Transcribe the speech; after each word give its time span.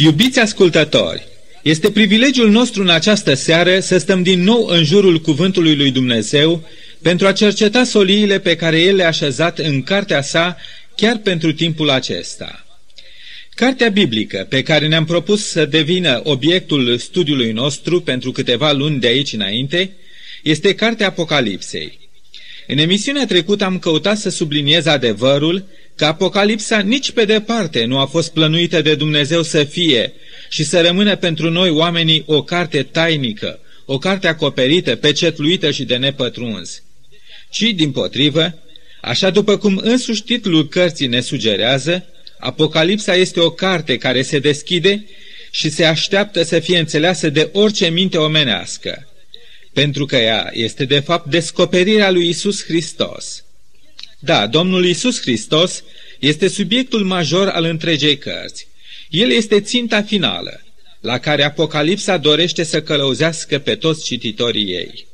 Iubiți 0.00 0.38
ascultători, 0.38 1.26
este 1.62 1.90
privilegiul 1.90 2.50
nostru 2.50 2.82
în 2.82 2.88
această 2.88 3.34
seară 3.34 3.80
să 3.80 3.98
stăm 3.98 4.22
din 4.22 4.42
nou 4.42 4.66
în 4.66 4.84
jurul 4.84 5.20
cuvântului 5.20 5.76
lui 5.76 5.90
Dumnezeu 5.90 6.68
pentru 7.02 7.26
a 7.26 7.32
cerceta 7.32 7.84
soliile 7.84 8.38
pe 8.40 8.56
care 8.56 8.80
El 8.80 8.96
le-a 8.96 9.06
așezat 9.06 9.58
în 9.58 9.82
cartea 9.82 10.22
sa 10.22 10.56
chiar 10.96 11.16
pentru 11.16 11.52
timpul 11.52 11.90
acesta. 11.90 12.66
Cartea 13.54 13.88
biblică 13.88 14.46
pe 14.48 14.62
care 14.62 14.86
ne-am 14.86 15.04
propus 15.04 15.46
să 15.46 15.64
devină 15.64 16.20
obiectul 16.24 16.98
studiului 16.98 17.52
nostru 17.52 18.00
pentru 18.00 18.32
câteva 18.32 18.72
luni 18.72 19.00
de 19.00 19.06
aici 19.06 19.32
înainte 19.32 19.92
este 20.42 20.74
Cartea 20.74 21.06
Apocalipsei. 21.06 21.98
În 22.66 22.78
emisiunea 22.78 23.26
trecută 23.26 23.64
am 23.64 23.78
căutat 23.78 24.18
să 24.18 24.30
subliniez 24.30 24.86
adevărul 24.86 25.64
că 25.98 26.04
Apocalipsa 26.04 26.78
nici 26.78 27.10
pe 27.10 27.24
departe 27.24 27.84
nu 27.84 27.98
a 27.98 28.06
fost 28.06 28.32
plănuită 28.32 28.82
de 28.82 28.94
Dumnezeu 28.94 29.42
să 29.42 29.64
fie 29.64 30.12
și 30.48 30.64
să 30.64 30.80
rămână 30.80 31.16
pentru 31.16 31.50
noi 31.50 31.70
oamenii 31.70 32.22
o 32.26 32.42
carte 32.42 32.82
tainică, 32.82 33.58
o 33.84 33.98
carte 33.98 34.28
acoperită, 34.28 34.96
pecetluită 34.96 35.70
și 35.70 35.84
de 35.84 35.96
nepătruns, 35.96 36.82
ci, 37.50 37.62
din 37.74 37.90
potrivă, 37.90 38.58
așa 39.00 39.30
după 39.30 39.56
cum 39.56 39.80
însuși 39.82 40.22
titlul 40.22 40.68
cărții 40.68 41.06
ne 41.06 41.20
sugerează, 41.20 42.06
Apocalipsa 42.38 43.14
este 43.14 43.40
o 43.40 43.50
carte 43.50 43.96
care 43.96 44.22
se 44.22 44.38
deschide 44.38 45.06
și 45.50 45.70
se 45.70 45.84
așteaptă 45.84 46.42
să 46.42 46.58
fie 46.58 46.78
înțeleasă 46.78 47.30
de 47.30 47.48
orice 47.52 47.88
minte 47.88 48.18
omenească, 48.18 49.08
pentru 49.72 50.06
că 50.06 50.16
ea 50.16 50.50
este 50.52 50.84
de 50.84 51.00
fapt 51.00 51.30
descoperirea 51.30 52.10
lui 52.10 52.28
Isus 52.28 52.64
Hristos. 52.64 53.42
Da, 54.18 54.46
Domnul 54.46 54.84
Isus 54.84 55.20
Hristos 55.20 55.84
este 56.18 56.48
subiectul 56.48 57.04
major 57.04 57.48
al 57.48 57.64
întregei 57.64 58.18
cărți. 58.18 58.66
El 59.10 59.30
este 59.30 59.60
ținta 59.60 60.02
finală, 60.02 60.60
la 61.00 61.18
care 61.18 61.44
Apocalipsa 61.44 62.16
dorește 62.16 62.62
să 62.62 62.82
călăuzească 62.82 63.58
pe 63.58 63.74
toți 63.74 64.04
cititorii 64.04 64.72
ei. 64.72 65.06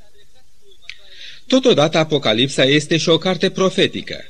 Totodată 1.47 1.99
Apocalipsa 1.99 2.65
este 2.65 2.97
și 2.97 3.09
o 3.09 3.19
carte 3.19 3.51
profetică. 3.51 4.25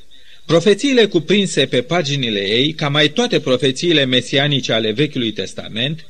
Profețiile 0.45 1.05
cuprinse 1.05 1.65
pe 1.65 1.81
paginile 1.81 2.39
ei, 2.39 2.73
ca 2.73 2.89
mai 2.89 3.09
toate 3.09 3.39
profețiile 3.39 4.05
mesianice 4.05 4.73
ale 4.73 4.91
Vechiului 4.91 5.31
Testament, 5.31 6.05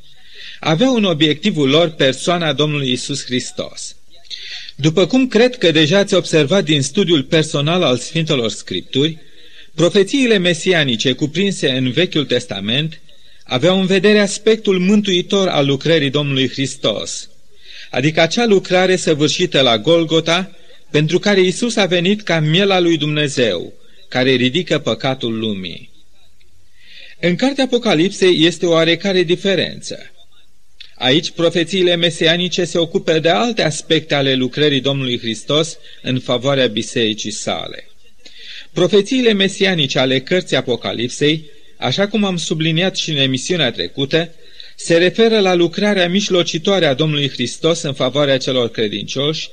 aveau 0.60 0.94
în 0.94 1.04
obiectivul 1.04 1.68
lor 1.68 1.90
persoana 1.90 2.52
Domnului 2.52 2.92
Isus 2.92 3.24
Hristos. 3.24 3.95
După 4.76 5.06
cum 5.06 5.28
cred 5.28 5.56
că 5.56 5.70
deja 5.70 5.98
ați 5.98 6.14
observat 6.14 6.64
din 6.64 6.82
studiul 6.82 7.22
personal 7.22 7.82
al 7.82 7.96
Sfintelor 7.96 8.50
Scripturi, 8.50 9.18
profețiile 9.74 10.38
mesianice 10.38 11.12
cuprinse 11.12 11.70
în 11.70 11.90
Vechiul 11.90 12.24
Testament 12.24 13.00
aveau 13.44 13.80
în 13.80 13.86
vedere 13.86 14.18
aspectul 14.18 14.78
mântuitor 14.78 15.48
al 15.48 15.66
lucrării 15.66 16.10
Domnului 16.10 16.48
Hristos, 16.48 17.30
adică 17.90 18.20
acea 18.20 18.46
lucrare 18.46 18.96
săvârșită 18.96 19.60
la 19.60 19.78
Golgota, 19.78 20.50
pentru 20.90 21.18
care 21.18 21.40
Isus 21.40 21.76
a 21.76 21.86
venit 21.86 22.22
ca 22.22 22.40
miela 22.40 22.80
lui 22.80 22.96
Dumnezeu, 22.96 23.72
care 24.08 24.30
ridică 24.30 24.78
păcatul 24.78 25.38
lumii. 25.38 25.90
În 27.20 27.36
cartea 27.36 27.64
Apocalipsei 27.64 28.44
este 28.44 28.66
o 28.66 28.70
oarecare 28.70 29.22
diferență. 29.22 30.10
Aici 30.98 31.30
profețiile 31.30 31.96
mesianice 31.96 32.64
se 32.64 32.78
ocupă 32.78 33.18
de 33.18 33.28
alte 33.28 33.62
aspecte 33.62 34.14
ale 34.14 34.34
lucrării 34.34 34.80
Domnului 34.80 35.18
Hristos 35.18 35.78
în 36.02 36.20
favoarea 36.20 36.66
bisericii 36.66 37.30
sale. 37.30 37.88
Profețiile 38.72 39.32
mesianice 39.32 39.98
ale 39.98 40.20
cărții 40.20 40.56
Apocalipsei, 40.56 41.44
așa 41.76 42.08
cum 42.08 42.24
am 42.24 42.36
subliniat 42.36 42.96
și 42.96 43.10
în 43.10 43.16
emisiunea 43.16 43.70
trecută, 43.70 44.34
se 44.76 44.96
referă 44.96 45.40
la 45.40 45.54
lucrarea 45.54 46.08
mișlocitoare 46.08 46.86
a 46.86 46.94
Domnului 46.94 47.28
Hristos 47.28 47.82
în 47.82 47.92
favoarea 47.92 48.38
celor 48.38 48.70
credincioși, 48.70 49.48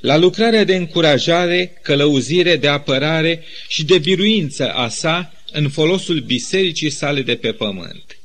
la 0.00 0.16
lucrarea 0.16 0.64
de 0.64 0.74
încurajare, 0.74 1.78
călăuzire, 1.82 2.56
de 2.56 2.68
apărare 2.68 3.42
și 3.68 3.84
de 3.84 3.98
biruință 3.98 4.70
a 4.70 4.88
sa 4.88 5.32
în 5.52 5.68
folosul 5.68 6.20
bisericii 6.20 6.90
sale 6.90 7.22
de 7.22 7.34
pe 7.34 7.52
pământ. 7.52 8.18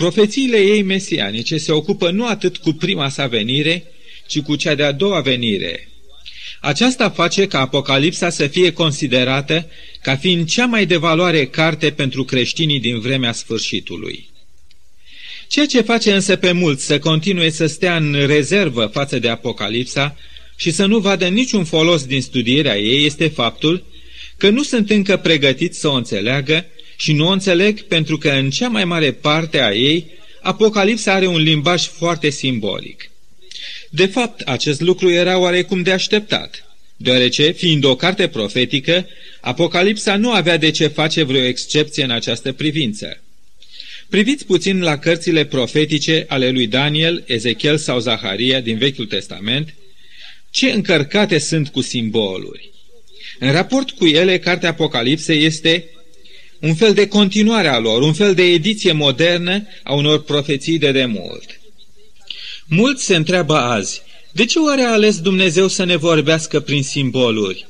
Profețiile 0.00 0.56
ei 0.58 0.82
mesianice 0.82 1.56
se 1.56 1.72
ocupă 1.72 2.10
nu 2.10 2.26
atât 2.26 2.56
cu 2.56 2.72
prima 2.72 3.08
sa 3.08 3.26
venire, 3.26 3.84
ci 4.26 4.40
cu 4.40 4.56
cea 4.56 4.74
de-a 4.74 4.92
doua 4.92 5.20
venire. 5.20 5.88
Aceasta 6.60 7.10
face 7.10 7.46
ca 7.46 7.60
Apocalipsa 7.60 8.30
să 8.30 8.46
fie 8.46 8.72
considerată 8.72 9.70
ca 10.02 10.16
fiind 10.16 10.48
cea 10.48 10.66
mai 10.66 10.86
de 10.86 10.96
valoare 10.96 11.46
carte 11.46 11.90
pentru 11.90 12.24
creștinii 12.24 12.80
din 12.80 13.00
vremea 13.00 13.32
sfârșitului. 13.32 14.28
Ceea 15.48 15.66
ce 15.66 15.80
face 15.80 16.12
însă 16.12 16.36
pe 16.36 16.52
mulți 16.52 16.84
să 16.86 16.98
continue 16.98 17.50
să 17.50 17.66
stea 17.66 17.96
în 17.96 18.26
rezervă 18.26 18.86
față 18.92 19.18
de 19.18 19.28
Apocalipsa 19.28 20.16
și 20.56 20.70
să 20.70 20.86
nu 20.86 20.98
vadă 20.98 21.28
niciun 21.28 21.64
folos 21.64 22.04
din 22.04 22.22
studierea 22.22 22.78
ei 22.78 23.04
este 23.04 23.28
faptul 23.28 23.84
că 24.36 24.48
nu 24.50 24.62
sunt 24.62 24.90
încă 24.90 25.16
pregătiți 25.16 25.78
să 25.78 25.88
o 25.88 25.94
înțeleagă 25.94 26.66
și 27.00 27.12
nu 27.12 27.26
o 27.26 27.30
înțeleg 27.30 27.80
pentru 27.80 28.18
că 28.18 28.30
în 28.30 28.50
cea 28.50 28.68
mai 28.68 28.84
mare 28.84 29.12
parte 29.12 29.60
a 29.60 29.72
ei 29.72 30.06
Apocalipsa 30.42 31.12
are 31.12 31.26
un 31.26 31.42
limbaj 31.42 31.86
foarte 31.86 32.30
simbolic. 32.30 33.10
De 33.90 34.06
fapt, 34.06 34.40
acest 34.40 34.80
lucru 34.80 35.10
era 35.10 35.38
oarecum 35.38 35.82
de 35.82 35.92
așteptat, 35.92 36.64
deoarece, 36.96 37.50
fiind 37.50 37.84
o 37.84 37.96
carte 37.96 38.28
profetică, 38.28 39.08
Apocalipsa 39.40 40.16
nu 40.16 40.32
avea 40.32 40.56
de 40.56 40.70
ce 40.70 40.86
face 40.86 41.22
vreo 41.22 41.42
excepție 41.42 42.04
în 42.04 42.10
această 42.10 42.52
privință. 42.52 43.22
Priviți 44.08 44.46
puțin 44.46 44.80
la 44.80 44.98
cărțile 44.98 45.44
profetice 45.44 46.24
ale 46.28 46.50
lui 46.50 46.66
Daniel, 46.66 47.24
Ezechiel 47.26 47.76
sau 47.76 47.98
Zaharia 47.98 48.60
din 48.60 48.78
Vechiul 48.78 49.06
Testament, 49.06 49.74
ce 50.50 50.70
încărcate 50.70 51.38
sunt 51.38 51.68
cu 51.68 51.80
simboluri. 51.80 52.70
În 53.38 53.52
raport 53.52 53.90
cu 53.90 54.06
ele, 54.06 54.38
cartea 54.38 54.68
Apocalipsei 54.68 55.44
este 55.44 55.84
un 56.60 56.74
fel 56.74 56.94
de 56.94 57.06
continuare 57.06 57.68
a 57.68 57.78
lor, 57.78 58.02
un 58.02 58.12
fel 58.12 58.34
de 58.34 58.42
ediție 58.42 58.92
modernă 58.92 59.66
a 59.82 59.94
unor 59.94 60.22
profeții 60.22 60.78
de 60.78 60.92
demult. 60.92 61.60
Mulți 62.66 63.04
se 63.04 63.16
întreabă 63.16 63.56
azi, 63.56 64.02
de 64.32 64.44
ce 64.44 64.58
oare 64.58 64.82
a 64.82 64.92
ales 64.92 65.20
Dumnezeu 65.20 65.68
să 65.68 65.84
ne 65.84 65.96
vorbească 65.96 66.60
prin 66.60 66.82
simboluri? 66.82 67.66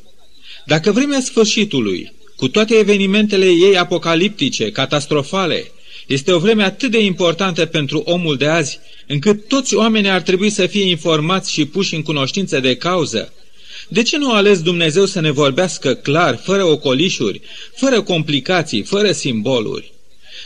Dacă 0.66 0.92
vremea 0.92 1.20
sfârșitului, 1.20 2.12
cu 2.36 2.48
toate 2.48 2.74
evenimentele 2.74 3.46
ei 3.46 3.76
apocaliptice, 3.76 4.70
catastrofale, 4.70 5.70
este 6.06 6.32
o 6.32 6.38
vreme 6.38 6.62
atât 6.62 6.90
de 6.90 7.04
importantă 7.04 7.66
pentru 7.66 7.98
omul 7.98 8.36
de 8.36 8.46
azi, 8.46 8.78
încât 9.06 9.48
toți 9.48 9.74
oamenii 9.74 10.10
ar 10.10 10.20
trebui 10.20 10.50
să 10.50 10.66
fie 10.66 10.88
informați 10.88 11.52
și 11.52 11.64
puși 11.64 11.94
în 11.94 12.02
cunoștință 12.02 12.60
de 12.60 12.76
cauză. 12.76 13.32
De 13.88 14.02
ce 14.02 14.16
nu 14.16 14.32
a 14.32 14.36
ales 14.36 14.62
Dumnezeu 14.62 15.06
să 15.06 15.20
ne 15.20 15.30
vorbească 15.30 15.94
clar, 15.94 16.41
fără 16.42 16.64
ocolișuri, 16.64 17.41
fără 17.74 18.02
complicații, 18.02 18.82
fără 18.82 19.12
simboluri? 19.12 19.92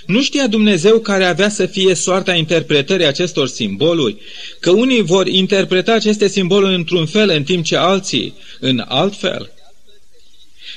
Nu 0.07 0.23
știa 0.23 0.47
Dumnezeu 0.47 0.99
care 0.99 1.25
avea 1.25 1.49
să 1.49 1.67
fie 1.67 1.95
soarta 1.95 2.35
interpretării 2.35 3.07
acestor 3.07 3.49
simboluri, 3.49 4.17
că 4.61 4.71
unii 4.71 5.03
vor 5.03 5.27
interpreta 5.27 5.93
aceste 5.93 6.29
simboluri 6.29 6.75
într-un 6.75 7.07
fel, 7.07 7.29
în 7.29 7.43
timp 7.43 7.65
ce 7.65 7.77
alții 7.77 8.35
în 8.61 8.85
alt 8.89 9.17
fel? 9.17 9.53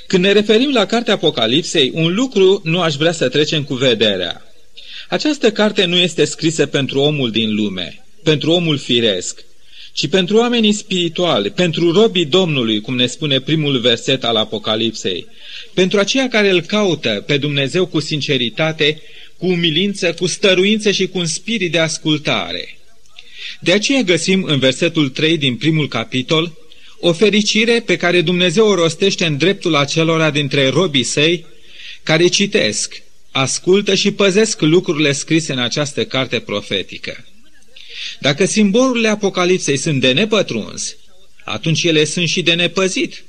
Când 0.07 0.23
ne 0.23 0.31
referim 0.31 0.71
la 0.71 0.85
cartea 0.85 1.13
Apocalipsei, 1.13 1.91
un 1.93 2.13
lucru 2.13 2.61
nu 2.63 2.81
aș 2.81 2.95
vrea 2.95 3.11
să 3.11 3.29
trecem 3.29 3.63
cu 3.63 3.73
vederea. 3.73 4.41
Această 5.09 5.51
carte 5.51 5.85
nu 5.85 5.95
este 5.95 6.25
scrisă 6.25 6.65
pentru 6.65 6.99
omul 6.99 7.31
din 7.31 7.55
lume, 7.55 8.05
pentru 8.23 8.51
omul 8.51 8.77
firesc, 8.77 9.43
ci 9.97 10.07
pentru 10.07 10.37
oamenii 10.37 10.73
spirituali, 10.73 11.49
pentru 11.49 11.91
robii 11.91 12.25
Domnului, 12.25 12.81
cum 12.81 12.95
ne 12.95 13.05
spune 13.05 13.39
primul 13.39 13.79
verset 13.79 14.23
al 14.23 14.35
Apocalipsei, 14.35 15.27
pentru 15.73 15.99
aceia 15.99 16.27
care 16.27 16.49
îl 16.49 16.61
caută 16.61 17.23
pe 17.27 17.37
Dumnezeu 17.37 17.85
cu 17.85 17.99
sinceritate, 17.99 19.01
cu 19.37 19.45
umilință, 19.45 20.13
cu 20.13 20.27
stăruință 20.27 20.91
și 20.91 21.07
cu 21.07 21.17
un 21.17 21.25
spirit 21.25 21.71
de 21.71 21.79
ascultare. 21.79 22.77
De 23.59 23.71
aceea 23.71 24.01
găsim 24.01 24.43
în 24.43 24.59
versetul 24.59 25.09
3 25.09 25.37
din 25.37 25.55
primul 25.55 25.87
capitol 25.87 26.57
o 26.99 27.13
fericire 27.13 27.83
pe 27.85 27.95
care 27.95 28.21
Dumnezeu 28.21 28.67
o 28.67 28.75
rostește 28.75 29.25
în 29.25 29.37
dreptul 29.37 29.75
acelora 29.75 30.29
dintre 30.29 30.69
robii 30.69 31.03
săi 31.03 31.45
care 32.03 32.27
citesc, 32.27 33.01
ascultă 33.31 33.95
și 33.95 34.11
păzesc 34.11 34.61
lucrurile 34.61 35.11
scrise 35.11 35.51
în 35.51 35.59
această 35.59 36.05
carte 36.05 36.39
profetică. 36.39 37.25
Dacă 38.19 38.45
simbolurile 38.45 39.07
Apocalipsei 39.07 39.77
sunt 39.77 40.01
de 40.01 40.11
nepătruns, 40.11 40.95
atunci 41.43 41.83
ele 41.83 42.05
sunt 42.05 42.27
și 42.27 42.41
de 42.41 42.53
nepăzit. 42.53 43.23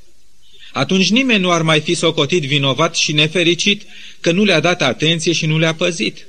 Atunci 0.72 1.10
nimeni 1.10 1.40
nu 1.40 1.50
ar 1.50 1.62
mai 1.62 1.80
fi 1.80 1.94
socotit 1.94 2.42
vinovat 2.42 2.96
și 2.96 3.12
nefericit 3.12 3.82
că 4.20 4.32
nu 4.32 4.44
le-a 4.44 4.60
dat 4.60 4.82
atenție 4.82 5.32
și 5.32 5.46
nu 5.46 5.58
le-a 5.58 5.74
păzit. 5.74 6.26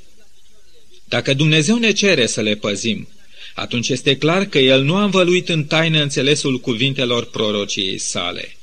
Dacă 1.06 1.33
Dumnezeu 1.33 1.77
ne 1.77 1.91
cere 1.91 2.25
să 2.25 2.41
le 2.41 2.56
păzim, 2.56 3.07
atunci 3.56 3.89
este 3.89 4.18
clar 4.18 4.45
că 4.45 4.57
El 4.57 4.83
nu 4.83 4.95
a 4.95 5.03
învăluit 5.03 5.50
în 5.50 5.63
taină 5.63 6.01
înțelesul 6.01 6.59
cuvintelor 6.59 7.25
prorociei 7.25 7.97
sale. 7.97 8.57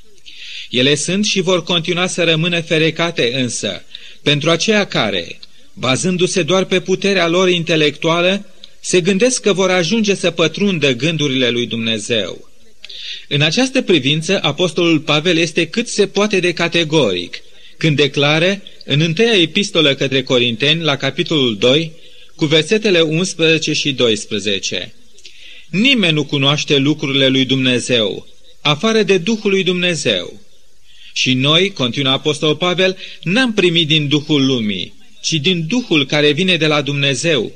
Ele 0.71 0.95
sunt 0.95 1.25
și 1.25 1.41
vor 1.41 1.63
continua 1.63 2.07
să 2.07 2.25
rămână 2.25 2.61
ferecate 2.61 3.35
însă 3.35 3.85
pentru 4.23 4.51
aceia 4.51 4.87
care, 4.87 5.39
bazându-se 5.73 6.43
doar 6.43 6.65
pe 6.65 6.81
puterea 6.81 7.29
lor 7.29 7.49
intelectuală, 7.49 8.47
se 8.87 9.01
gândesc 9.01 9.41
că 9.41 9.53
vor 9.53 9.71
ajunge 9.71 10.15
să 10.15 10.31
pătrundă 10.31 10.93
gândurile 10.93 11.49
lui 11.49 11.67
Dumnezeu. 11.67 12.49
În 13.29 13.41
această 13.41 13.83
privință, 13.83 14.39
Apostolul 14.43 15.01
Pavel 15.01 15.37
este 15.37 15.67
cât 15.67 15.89
se 15.89 16.07
poate 16.07 16.41
de 16.41 16.53
categoric, 16.53 17.43
când 17.77 17.97
declară 17.97 18.63
în 18.85 19.01
întâia 19.01 19.41
epistolă 19.41 19.95
către 19.95 20.23
Corinteni, 20.23 20.83
la 20.83 20.97
capitolul 20.97 21.57
2, 21.57 21.93
cu 22.37 22.45
versetele 22.45 23.01
11 23.01 23.73
și 23.73 23.93
12. 23.93 24.95
Nimeni 25.71 26.13
nu 26.15 26.25
cunoaște 26.25 26.77
lucrurile 26.77 27.29
lui 27.29 27.45
Dumnezeu, 27.45 28.27
afară 28.61 29.03
de 29.03 29.19
Duhul 29.19 29.51
lui 29.51 29.63
Dumnezeu. 29.63 30.41
Și 31.13 31.33
noi, 31.33 31.73
continuă 31.73 32.13
Apostolul 32.13 32.57
Pavel, 32.57 32.97
n-am 33.23 33.53
primit 33.53 33.87
din 33.87 34.09
Duhul 34.09 34.47
lumii, 34.47 34.95
ci 35.23 35.33
din 35.33 35.67
Duhul 35.67 36.07
care 36.07 36.33
vine 36.33 36.57
de 36.57 36.67
la 36.67 36.83
Dumnezeu, 36.83 37.53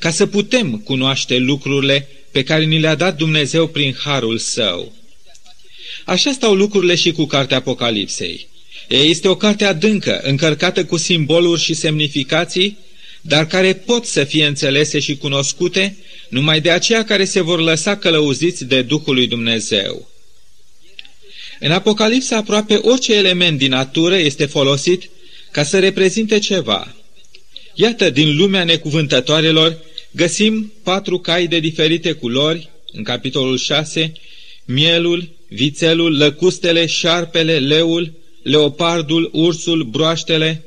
ca 0.00 0.10
să 0.10 0.26
putem 0.26 0.78
cunoaște 0.78 1.36
lucrurile 1.36 2.08
pe 2.30 2.42
care 2.42 2.64
ni 2.64 2.80
le-a 2.80 2.94
dat 2.94 3.16
Dumnezeu 3.16 3.66
prin 3.66 3.96
harul 4.04 4.38
său. 4.38 4.92
Așa 6.04 6.32
stau 6.32 6.54
lucrurile 6.54 6.94
și 6.94 7.12
cu 7.12 7.26
cartea 7.26 7.56
Apocalipsei. 7.56 8.48
Ea 8.88 9.02
este 9.02 9.28
o 9.28 9.34
carte 9.34 9.64
adâncă, 9.64 10.20
încărcată 10.22 10.84
cu 10.84 10.96
simboluri 10.96 11.60
și 11.60 11.74
semnificații, 11.74 12.78
dar 13.20 13.46
care 13.46 13.74
pot 13.74 14.06
să 14.06 14.24
fie 14.24 14.46
înțelese 14.46 14.98
și 14.98 15.16
cunoscute 15.16 15.96
numai 16.28 16.60
de 16.60 16.70
aceia 16.70 17.04
care 17.04 17.24
se 17.24 17.40
vor 17.40 17.60
lăsa 17.60 17.96
călăuziți 17.96 18.64
de 18.64 18.82
Duhul 18.82 19.14
lui 19.14 19.26
Dumnezeu. 19.26 20.08
În 21.60 21.70
Apocalipsa 21.70 22.36
aproape 22.36 22.74
orice 22.74 23.14
element 23.14 23.58
din 23.58 23.70
natură 23.70 24.16
este 24.16 24.46
folosit 24.46 25.10
ca 25.50 25.62
să 25.62 25.78
reprezinte 25.78 26.38
ceva. 26.38 26.94
Iată, 27.74 28.10
din 28.10 28.36
lumea 28.36 28.64
necuvântătoarelor 28.64 29.78
găsim 30.10 30.72
patru 30.82 31.18
cai 31.18 31.46
de 31.46 31.60
diferite 31.60 32.12
culori, 32.12 32.68
în 32.92 33.02
capitolul 33.02 33.58
6, 33.58 34.12
mielul, 34.64 35.28
vițelul, 35.48 36.16
lăcustele, 36.16 36.86
șarpele, 36.86 37.58
leul, 37.58 38.12
leopardul, 38.42 39.30
ursul, 39.32 39.82
broaștele, 39.82 40.64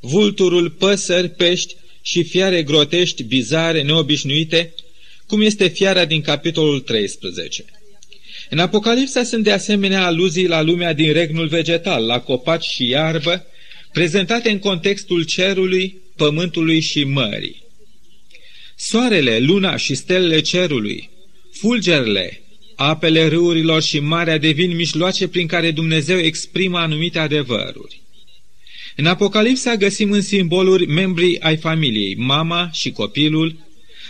vulturul, 0.00 0.70
păsări, 0.70 1.28
pești 1.28 1.74
și 2.02 2.22
fiare 2.22 2.62
grotești, 2.62 3.22
bizare, 3.22 3.82
neobișnuite, 3.82 4.74
cum 5.26 5.40
este 5.40 5.68
fiara 5.68 6.04
din 6.04 6.20
capitolul 6.20 6.80
13. 6.80 7.64
În 8.50 8.58
Apocalipsa 8.58 9.22
sunt 9.22 9.44
de 9.44 9.52
asemenea 9.52 10.06
aluzii 10.06 10.46
la 10.46 10.62
lumea 10.62 10.92
din 10.92 11.12
regnul 11.12 11.46
vegetal, 11.46 12.06
la 12.06 12.20
copaci 12.20 12.64
și 12.64 12.88
iarbă, 12.88 13.46
prezentate 13.92 14.50
în 14.50 14.58
contextul 14.58 15.24
cerului, 15.24 15.96
pământului 16.16 16.80
și 16.80 17.04
mării. 17.04 17.62
Soarele, 18.82 19.38
luna 19.38 19.76
și 19.76 19.94
stelele 19.94 20.40
cerului, 20.40 21.10
fulgerele, 21.52 22.42
apele 22.76 23.28
râurilor 23.28 23.82
și 23.82 23.98
marea 23.98 24.38
devin 24.38 24.76
mijloace 24.76 25.28
prin 25.28 25.46
care 25.46 25.70
Dumnezeu 25.70 26.18
exprimă 26.18 26.78
anumite 26.78 27.18
adevăruri. 27.18 28.00
În 28.96 29.06
Apocalipsa 29.06 29.74
găsim 29.74 30.10
în 30.10 30.20
simboluri 30.20 30.86
membrii 30.86 31.40
ai 31.40 31.56
familiei, 31.56 32.14
mama 32.14 32.70
și 32.72 32.90
copilul, 32.90 33.56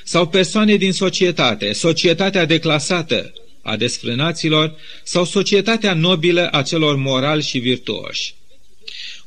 sau 0.05 0.29
persoane 0.29 0.77
din 0.77 0.93
societate, 0.93 1.73
societatea 1.73 2.45
declasată 2.45 3.33
a 3.63 3.77
desfrânaților 3.77 4.77
sau 5.05 5.25
societatea 5.25 5.95
nobilă 5.95 6.49
a 6.51 6.63
celor 6.63 6.97
morali 6.97 7.43
și 7.43 7.59
virtuoși. 7.59 8.35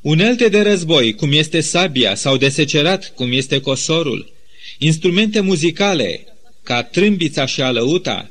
Unelte 0.01 0.47
de 0.47 0.61
război, 0.61 1.13
cum 1.13 1.31
este 1.31 1.61
sabia, 1.61 2.15
sau 2.15 2.37
de 2.37 2.49
secerat, 2.49 3.13
cum 3.15 3.31
este 3.31 3.59
cosorul, 3.59 4.32
instrumente 4.77 5.39
muzicale, 5.39 6.25
ca 6.63 6.83
trâmbița 6.83 7.45
și 7.45 7.61
alăuta, 7.61 8.29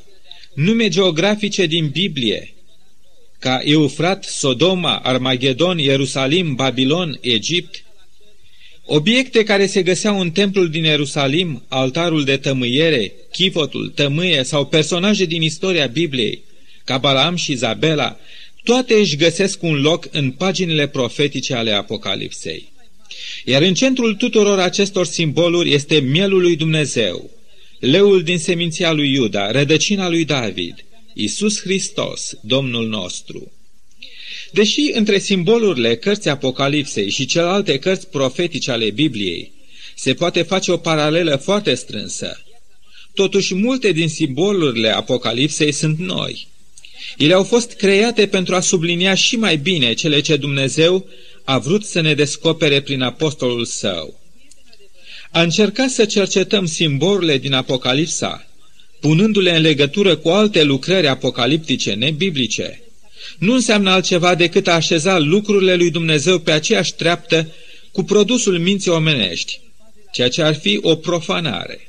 nume 0.55 0.89
geografice 0.89 1.67
din 1.67 1.89
Biblie, 1.89 2.55
ca 3.39 3.61
Eufrat, 3.65 4.25
Sodoma, 4.25 4.97
Armagedon, 4.97 5.79
Ierusalim, 5.79 6.55
Babilon, 6.55 7.19
Egipt, 7.21 7.85
obiecte 8.85 9.43
care 9.43 9.67
se 9.67 9.83
găseau 9.83 10.21
în 10.21 10.31
templul 10.31 10.71
din 10.71 10.85
Ierusalim, 10.85 11.65
altarul 11.69 12.25
de 12.25 12.37
tămâiere, 12.37 13.12
chivotul, 13.33 13.93
tămâie 13.94 14.43
sau 14.43 14.67
personaje 14.67 15.25
din 15.25 15.43
istoria 15.43 15.87
Bibliei, 15.87 16.43
ca 16.85 16.99
Balaam 16.99 17.37
și 17.37 17.53
Izabela, 17.53 18.19
toate 18.65 18.94
își 18.94 19.17
găsesc 19.17 19.62
un 19.62 19.81
loc 19.81 20.09
în 20.11 20.31
paginile 20.31 20.87
profetice 20.87 21.55
ale 21.55 21.71
Apocalipsei. 21.71 22.72
Iar 23.44 23.62
în 23.62 23.75
centrul 23.75 24.14
tuturor 24.14 24.59
acestor 24.59 25.06
simboluri 25.06 25.73
este 25.73 26.00
mielul 26.00 26.41
lui 26.41 26.56
Dumnezeu, 26.56 27.31
leul 27.79 28.23
din 28.23 28.38
seminția 28.38 28.93
lui 28.93 29.12
Iuda, 29.12 29.50
rădăcina 29.50 30.09
lui 30.09 30.25
David, 30.25 30.75
Isus 31.14 31.61
Hristos, 31.61 32.35
Domnul 32.41 32.88
nostru. 32.88 33.53
Deși 34.53 34.91
între 34.93 35.19
simbolurile 35.19 35.97
cărții 35.97 36.31
Apocalipsei 36.31 37.11
și 37.11 37.26
celelalte 37.26 37.79
cărți 37.79 38.09
profetice 38.09 38.70
ale 38.70 38.91
Bibliei 38.91 39.53
se 39.94 40.15
poate 40.15 40.43
face 40.43 40.73
o 40.73 40.76
paralelă 40.76 41.37
foarte 41.37 41.75
strânsă, 41.75 42.43
totuși 43.15 43.55
multe 43.55 43.93
din 43.93 44.08
simbolurile 44.08 44.88
Apocalipsei 44.88 45.73
sunt 45.73 45.99
noi. 45.99 46.49
Ele 47.19 47.35
au 47.35 47.44
fost 47.44 47.73
create 47.73 48.26
pentru 48.26 48.55
a 48.55 48.61
sublinia 48.61 49.15
și 49.15 49.37
mai 49.37 49.56
bine 49.56 49.93
cele 49.93 50.20
ce 50.20 50.37
Dumnezeu 50.37 51.06
a 51.44 51.59
vrut 51.59 51.85
să 51.85 52.00
ne 52.00 52.15
descopere 52.15 52.81
prin 52.81 53.03
apostolul 53.03 53.65
său. 53.65 54.21
A 55.31 55.43
încercat 55.43 55.91
să 55.91 56.05
cercetăm 56.05 56.67
simbolurile 56.67 57.39
din 57.39 57.53
Apocalipsa, 57.53 58.47
punându-le 59.00 59.56
în 59.56 59.62
legătură 59.62 60.17
cu 60.17 60.29
alte 60.29 60.62
lucrări 60.62 61.06
apocaliptice 61.06 61.93
nebiblice, 61.93 62.83
nu 63.39 63.55
înseamnă 63.55 63.91
altceva 63.91 64.35
decât 64.35 64.69
a 64.69 64.73
așeza 64.73 65.19
lucrurile 65.19 65.75
lui 65.75 65.91
Dumnezeu 65.91 66.39
pe 66.39 66.53
aceeași 66.53 66.94
treaptă 66.94 67.53
cu 67.93 68.03
produsul 68.03 68.59
minții 68.59 68.91
omenești, 68.91 69.61
ceea 70.12 70.29
ce 70.29 70.43
ar 70.43 70.55
fi 70.55 70.79
o 70.83 70.94
profanare. 70.94 71.89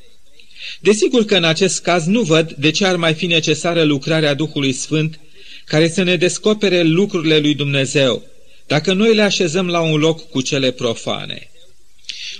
Desigur 0.79 1.25
că 1.25 1.35
în 1.35 1.43
acest 1.43 1.81
caz 1.81 2.05
nu 2.05 2.21
văd 2.21 2.51
de 2.51 2.71
ce 2.71 2.85
ar 2.85 2.95
mai 2.95 3.13
fi 3.13 3.25
necesară 3.25 3.83
lucrarea 3.83 4.33
Duhului 4.33 4.73
Sfânt 4.73 5.19
care 5.65 5.89
să 5.89 6.03
ne 6.03 6.15
descopere 6.15 6.81
lucrurile 6.81 7.37
lui 7.37 7.53
Dumnezeu, 7.53 8.23
dacă 8.67 8.93
noi 8.93 9.15
le 9.15 9.21
așezăm 9.21 9.67
la 9.67 9.79
un 9.79 9.99
loc 9.99 10.29
cu 10.29 10.41
cele 10.41 10.71
profane. 10.71 11.49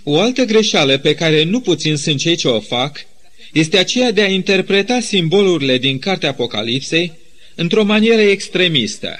O 0.03 0.19
altă 0.19 0.43
greșeală 0.43 0.97
pe 0.97 1.15
care 1.15 1.43
nu 1.43 1.59
puțin 1.59 1.95
sunt 1.95 2.19
cei 2.19 2.35
ce 2.35 2.47
o 2.47 2.59
fac 2.59 3.05
este 3.53 3.77
aceea 3.77 4.11
de 4.11 4.21
a 4.21 4.27
interpreta 4.27 4.99
simbolurile 4.99 5.77
din 5.77 5.99
Cartea 5.99 6.29
Apocalipsei 6.29 7.11
într-o 7.55 7.83
manieră 7.83 8.21
extremistă. 8.21 9.19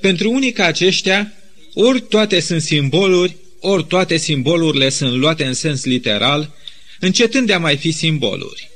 Pentru 0.00 0.30
unii 0.30 0.52
ca 0.52 0.64
aceștia, 0.64 1.32
ori 1.74 2.00
toate 2.00 2.40
sunt 2.40 2.62
simboluri, 2.62 3.36
ori 3.60 3.84
toate 3.84 4.16
simbolurile 4.16 4.88
sunt 4.88 5.12
luate 5.12 5.44
în 5.44 5.54
sens 5.54 5.84
literal, 5.84 6.54
încetând 7.00 7.46
de 7.46 7.52
a 7.52 7.58
mai 7.58 7.76
fi 7.76 7.90
simboluri. 7.90 8.70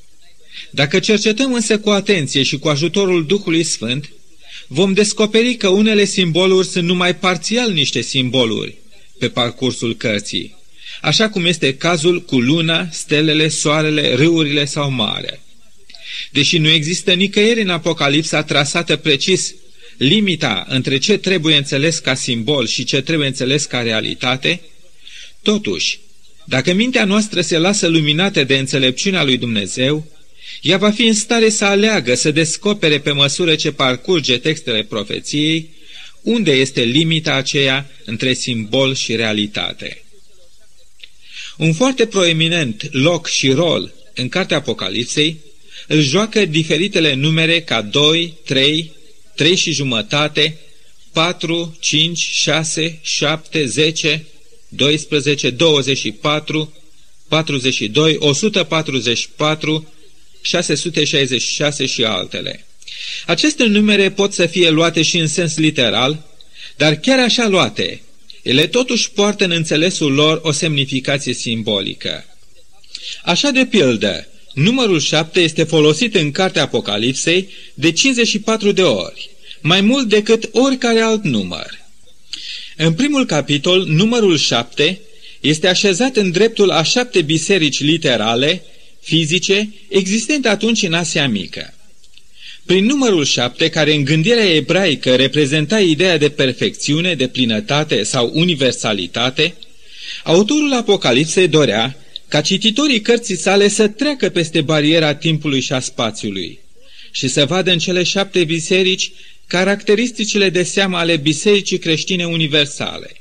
Dacă 0.70 0.98
cercetăm 0.98 1.52
însă 1.52 1.78
cu 1.78 1.90
atenție 1.90 2.42
și 2.42 2.58
cu 2.58 2.68
ajutorul 2.68 3.26
Duhului 3.26 3.62
Sfânt, 3.62 4.10
vom 4.72 4.92
descoperi 4.92 5.54
că 5.54 5.68
unele 5.68 6.04
simboluri 6.04 6.66
sunt 6.66 6.84
numai 6.84 7.16
parțial 7.16 7.72
niște 7.72 8.00
simboluri 8.00 8.76
pe 9.18 9.28
parcursul 9.28 9.96
cărții, 9.96 10.56
așa 11.00 11.28
cum 11.28 11.44
este 11.44 11.76
cazul 11.76 12.22
cu 12.22 12.40
luna, 12.40 12.88
stelele, 12.90 13.48
soarele, 13.48 14.14
râurile 14.14 14.64
sau 14.64 14.90
mare. 14.90 15.40
Deși 16.32 16.58
nu 16.58 16.68
există 16.68 17.12
nicăieri 17.12 17.62
în 17.62 17.68
Apocalipsa 17.68 18.42
trasată 18.42 18.96
precis 18.96 19.54
limita 19.96 20.66
între 20.68 20.98
ce 20.98 21.16
trebuie 21.16 21.56
înțeles 21.56 21.98
ca 21.98 22.14
simbol 22.14 22.66
și 22.66 22.84
ce 22.84 23.00
trebuie 23.00 23.26
înțeles 23.28 23.64
ca 23.64 23.80
realitate, 23.80 24.60
totuși, 25.42 25.98
dacă 26.44 26.72
mintea 26.72 27.04
noastră 27.04 27.40
se 27.40 27.58
lasă 27.58 27.86
luminată 27.86 28.44
de 28.44 28.58
înțelepciunea 28.58 29.24
lui 29.24 29.36
Dumnezeu, 29.36 30.06
ea 30.60 30.76
va 30.76 30.90
fi 30.90 31.06
în 31.06 31.14
stare 31.14 31.48
să 31.48 31.64
aleagă, 31.64 32.14
să 32.14 32.30
descopere 32.30 33.00
pe 33.00 33.12
măsură 33.12 33.54
ce 33.54 33.72
parcurge 33.72 34.38
textele 34.38 34.82
profeției, 34.82 35.70
unde 36.22 36.50
este 36.50 36.82
limita 36.82 37.34
aceea 37.34 37.90
între 38.04 38.32
simbol 38.32 38.94
și 38.94 39.16
realitate. 39.16 40.04
Un 41.56 41.72
foarte 41.72 42.06
proeminent 42.06 42.88
loc 42.92 43.28
și 43.28 43.50
rol 43.50 43.94
în 44.14 44.28
cartea 44.28 44.56
Apocalipsei 44.56 45.36
îl 45.86 46.00
joacă 46.00 46.44
diferitele 46.44 47.14
numere 47.14 47.60
ca 47.60 47.82
2, 47.82 48.34
3, 48.44 48.92
3 49.34 49.56
și 49.56 49.72
jumătate, 49.72 50.58
4, 51.12 51.76
5, 51.80 52.18
6, 52.18 52.98
7, 53.02 53.64
10, 53.64 54.24
12, 54.68 55.50
24, 55.50 56.74
42, 57.28 58.16
144, 58.18 59.92
666 60.40 61.86
și 61.86 62.04
altele. 62.04 62.64
Aceste 63.26 63.64
numere 63.64 64.10
pot 64.10 64.32
să 64.32 64.46
fie 64.46 64.70
luate 64.70 65.02
și 65.02 65.18
în 65.18 65.26
sens 65.26 65.56
literal, 65.56 66.26
dar 66.76 66.94
chiar 66.94 67.18
așa 67.18 67.48
luate, 67.48 68.00
ele 68.42 68.66
totuși 68.66 69.10
poartă 69.10 69.44
în 69.44 69.50
înțelesul 69.50 70.12
lor 70.12 70.40
o 70.42 70.52
semnificație 70.52 71.32
simbolică. 71.32 72.24
Așa 73.24 73.50
de 73.50 73.66
pildă, 73.66 74.26
numărul 74.54 75.00
7 75.00 75.40
este 75.40 75.64
folosit 75.64 76.14
în 76.14 76.30
cartea 76.30 76.62
Apocalipsei 76.62 77.48
de 77.74 77.92
54 77.92 78.72
de 78.72 78.82
ori, 78.82 79.30
mai 79.60 79.80
mult 79.80 80.08
decât 80.08 80.48
oricare 80.52 81.00
alt 81.00 81.24
număr. 81.24 81.78
În 82.76 82.92
primul 82.92 83.26
capitol, 83.26 83.84
numărul 83.86 84.36
7 84.36 85.00
este 85.40 85.68
așezat 85.68 86.16
în 86.16 86.30
dreptul 86.30 86.70
a 86.70 86.82
șapte 86.82 87.22
biserici 87.22 87.80
literale, 87.80 88.62
fizice, 89.00 89.72
existente 89.88 90.48
atunci 90.48 90.82
în 90.82 90.92
Asia 90.92 91.28
Mică. 91.28 91.74
Prin 92.66 92.84
numărul 92.84 93.24
șapte, 93.24 93.68
care 93.68 93.94
în 93.94 94.04
gândirea 94.04 94.54
ebraică 94.54 95.14
reprezenta 95.14 95.80
ideea 95.80 96.18
de 96.18 96.28
perfecțiune, 96.28 97.14
de 97.14 97.28
plinătate 97.28 98.02
sau 98.02 98.30
universalitate, 98.34 99.54
autorul 100.24 100.72
Apocalipsei 100.72 101.48
dorea 101.48 101.96
ca 102.28 102.40
cititorii 102.40 103.00
cărții 103.00 103.36
sale 103.36 103.68
să 103.68 103.88
treacă 103.88 104.28
peste 104.28 104.60
bariera 104.60 105.14
timpului 105.14 105.60
și 105.60 105.72
a 105.72 105.80
spațiului 105.80 106.58
și 107.10 107.28
să 107.28 107.46
vadă 107.46 107.70
în 107.70 107.78
cele 107.78 108.02
șapte 108.02 108.44
biserici 108.44 109.12
caracteristicile 109.46 110.50
de 110.50 110.62
seamă 110.62 110.96
ale 110.96 111.16
bisericii 111.16 111.78
creștine 111.78 112.24
universale. 112.24 113.19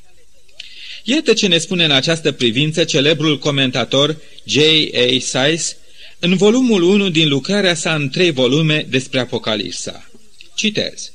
Iată 1.04 1.34
ce 1.34 1.48
ne 1.48 1.58
spune 1.58 1.84
în 1.84 1.92
această 1.92 2.32
privință 2.32 2.84
celebrul 2.84 3.40
comentator 3.40 4.18
J.A. 4.44 5.20
Sice 5.20 5.78
în 6.20 6.36
volumul 6.36 6.82
1 6.82 7.10
din 7.10 7.28
lucrarea 7.28 7.76
sa 7.76 7.96
în 7.96 8.10
trei 8.10 8.32
volume 8.32 8.86
despre 8.90 9.20
Apocalipsa. 9.20 10.10
Citez. 10.56 11.12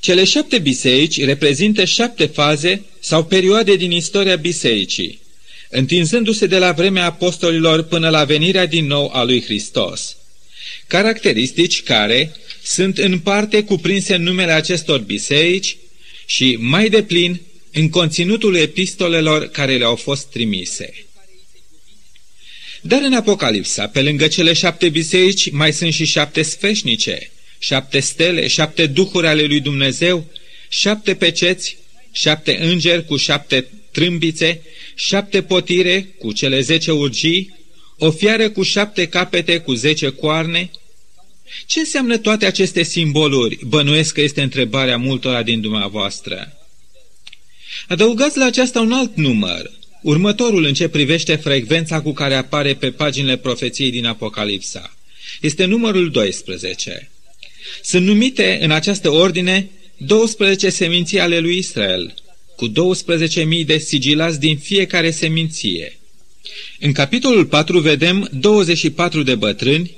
Cele 0.00 0.24
șapte 0.24 0.58
biserici 0.58 1.24
reprezintă 1.24 1.84
șapte 1.84 2.26
faze 2.26 2.84
sau 3.00 3.24
perioade 3.24 3.76
din 3.76 3.90
istoria 3.90 4.36
bisericii, 4.36 5.20
întinzându-se 5.70 6.46
de 6.46 6.58
la 6.58 6.72
vremea 6.72 7.04
apostolilor 7.04 7.82
până 7.82 8.08
la 8.08 8.24
venirea 8.24 8.66
din 8.66 8.86
nou 8.86 9.10
a 9.14 9.22
lui 9.22 9.42
Hristos. 9.42 10.16
Caracteristici 10.86 11.82
care 11.82 12.32
sunt 12.62 12.98
în 12.98 13.18
parte 13.18 13.62
cuprinse 13.64 14.14
în 14.14 14.22
numele 14.22 14.52
acestor 14.52 15.00
biserici 15.00 15.76
și 16.26 16.56
mai 16.60 16.88
deplin 16.88 17.40
în 17.74 17.88
conținutul 17.88 18.56
epistolelor 18.56 19.46
care 19.46 19.76
le-au 19.76 19.96
fost 19.96 20.26
trimise. 20.26 21.06
Dar 22.82 23.02
în 23.02 23.12
Apocalipsa, 23.12 23.86
pe 23.86 24.02
lângă 24.02 24.26
cele 24.26 24.52
șapte 24.52 24.88
biserici, 24.88 25.50
mai 25.50 25.72
sunt 25.72 25.92
și 25.92 26.04
șapte 26.04 26.42
sfeșnice, 26.42 27.30
șapte 27.58 28.00
stele, 28.00 28.46
șapte 28.46 28.86
duhuri 28.86 29.26
ale 29.26 29.42
lui 29.44 29.60
Dumnezeu, 29.60 30.26
șapte 30.68 31.14
peceți, 31.14 31.76
șapte 32.12 32.58
îngeri 32.62 33.04
cu 33.04 33.16
șapte 33.16 33.68
trâmbițe, 33.90 34.62
șapte 34.94 35.42
potire 35.42 36.14
cu 36.18 36.32
cele 36.32 36.60
zece 36.60 36.90
urgii, 36.90 37.54
o 37.98 38.10
fiară 38.10 38.50
cu 38.50 38.62
șapte 38.62 39.08
capete 39.08 39.58
cu 39.58 39.74
zece 39.74 40.08
coarne. 40.08 40.70
Ce 41.66 41.78
înseamnă 41.78 42.18
toate 42.18 42.46
aceste 42.46 42.82
simboluri? 42.82 43.58
Bănuiesc 43.66 44.14
că 44.14 44.20
este 44.20 44.42
întrebarea 44.42 44.96
multora 44.96 45.42
din 45.42 45.60
dumneavoastră. 45.60 46.63
Adăugați 47.88 48.38
la 48.38 48.44
aceasta 48.44 48.80
un 48.80 48.92
alt 48.92 49.16
număr, 49.16 49.70
următorul 50.02 50.64
în 50.64 50.74
ce 50.74 50.88
privește 50.88 51.36
frecvența 51.36 52.00
cu 52.00 52.12
care 52.12 52.34
apare 52.34 52.74
pe 52.74 52.90
paginile 52.90 53.36
profeției 53.36 53.90
din 53.90 54.06
Apocalipsa. 54.06 54.96
Este 55.40 55.64
numărul 55.64 56.10
12. 56.10 57.10
Sunt 57.82 58.06
numite 58.06 58.58
în 58.62 58.70
această 58.70 59.10
ordine 59.10 59.70
12 59.96 60.70
seminții 60.70 61.20
ale 61.20 61.38
lui 61.38 61.56
Israel, 61.56 62.14
cu 62.56 62.68
12.000 62.68 63.66
de 63.66 63.78
sigilați 63.78 64.40
din 64.40 64.58
fiecare 64.58 65.10
seminție. 65.10 65.98
În 66.80 66.92
capitolul 66.92 67.46
4 67.46 67.80
vedem 67.80 68.28
24 68.32 69.22
de 69.22 69.34
bătrâni, 69.34 69.96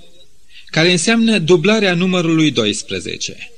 care 0.66 0.90
înseamnă 0.90 1.38
dublarea 1.38 1.94
numărului 1.94 2.50
12. 2.50 3.50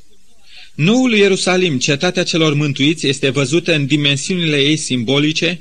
Noul 0.79 1.15
Ierusalim, 1.15 1.79
cetatea 1.79 2.23
celor 2.23 2.55
mântuiți, 2.55 3.07
este 3.07 3.31
văzută 3.31 3.75
în 3.75 3.87
dimensiunile 3.87 4.57
ei 4.57 4.77
simbolice, 4.77 5.61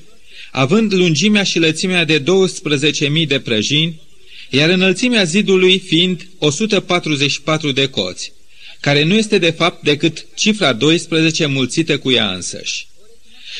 având 0.51 0.93
lungimea 0.93 1.43
și 1.43 1.59
lățimea 1.59 2.05
de 2.05 2.23
12.000 2.23 3.27
de 3.27 3.39
prăjini, 3.39 4.01
iar 4.49 4.69
înălțimea 4.69 5.23
zidului 5.23 5.79
fiind 5.79 6.27
144 6.37 7.71
de 7.71 7.87
coți, 7.87 8.31
care 8.79 9.03
nu 9.03 9.15
este 9.15 9.37
de 9.37 9.49
fapt 9.49 9.83
decât 9.83 10.25
cifra 10.35 10.73
12 10.73 11.45
mulțită 11.45 11.97
cu 11.97 12.11
ea 12.11 12.31
însăși. 12.31 12.87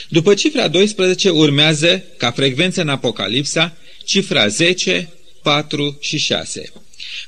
După 0.09 0.33
cifra 0.33 0.67
12 0.67 1.29
urmează, 1.29 2.03
ca 2.17 2.31
frecvență 2.31 2.81
în 2.81 2.89
Apocalipsa, 2.89 3.77
cifra 4.05 4.47
10, 4.47 5.09
4 5.43 5.97
și 6.01 6.17
6. 6.17 6.71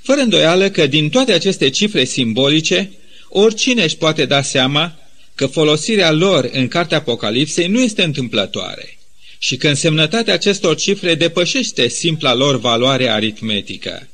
Fără 0.02 0.22
îndoială 0.22 0.70
că 0.70 0.88
din 0.88 1.10
toate 1.10 1.32
aceste 1.32 1.70
cifre 1.70 2.04
simbolice, 2.04 2.92
oricine 3.30 3.84
își 3.84 3.98
poate 3.98 4.26
da 4.26 4.42
seama 4.42 5.00
că 5.36 5.48
folosirea 5.48 6.12
lor 6.12 6.50
în 6.52 6.68
cartea 6.68 6.98
Apocalipsei 6.98 7.68
nu 7.68 7.82
este 7.82 8.04
întâmplătoare 8.04 8.98
și 9.38 9.58
că 9.58 9.68
însemnătatea 9.68 10.34
acestor 10.34 10.76
cifre 10.76 11.16
depășește 11.16 11.88
simpla 11.88 12.34
lor 12.34 12.60
valoare 12.60 13.10
aritmetică. 13.10 14.08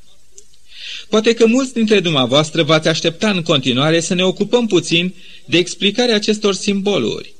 Poate 1.08 1.34
că 1.34 1.46
mulți 1.46 1.72
dintre 1.72 2.00
dumneavoastră 2.00 2.62
v-ați 2.62 2.88
aștepta 2.88 3.30
în 3.30 3.42
continuare 3.42 4.00
să 4.00 4.14
ne 4.14 4.24
ocupăm 4.24 4.66
puțin 4.66 5.14
de 5.44 5.58
explicarea 5.58 6.14
acestor 6.14 6.54
simboluri, 6.54 7.34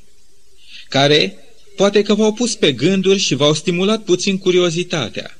care 0.88 1.36
poate 1.76 2.02
că 2.02 2.14
v-au 2.14 2.32
pus 2.32 2.54
pe 2.54 2.72
gânduri 2.72 3.18
și 3.18 3.34
v-au 3.34 3.54
stimulat 3.54 4.02
puțin 4.02 4.38
curiozitatea. 4.38 5.38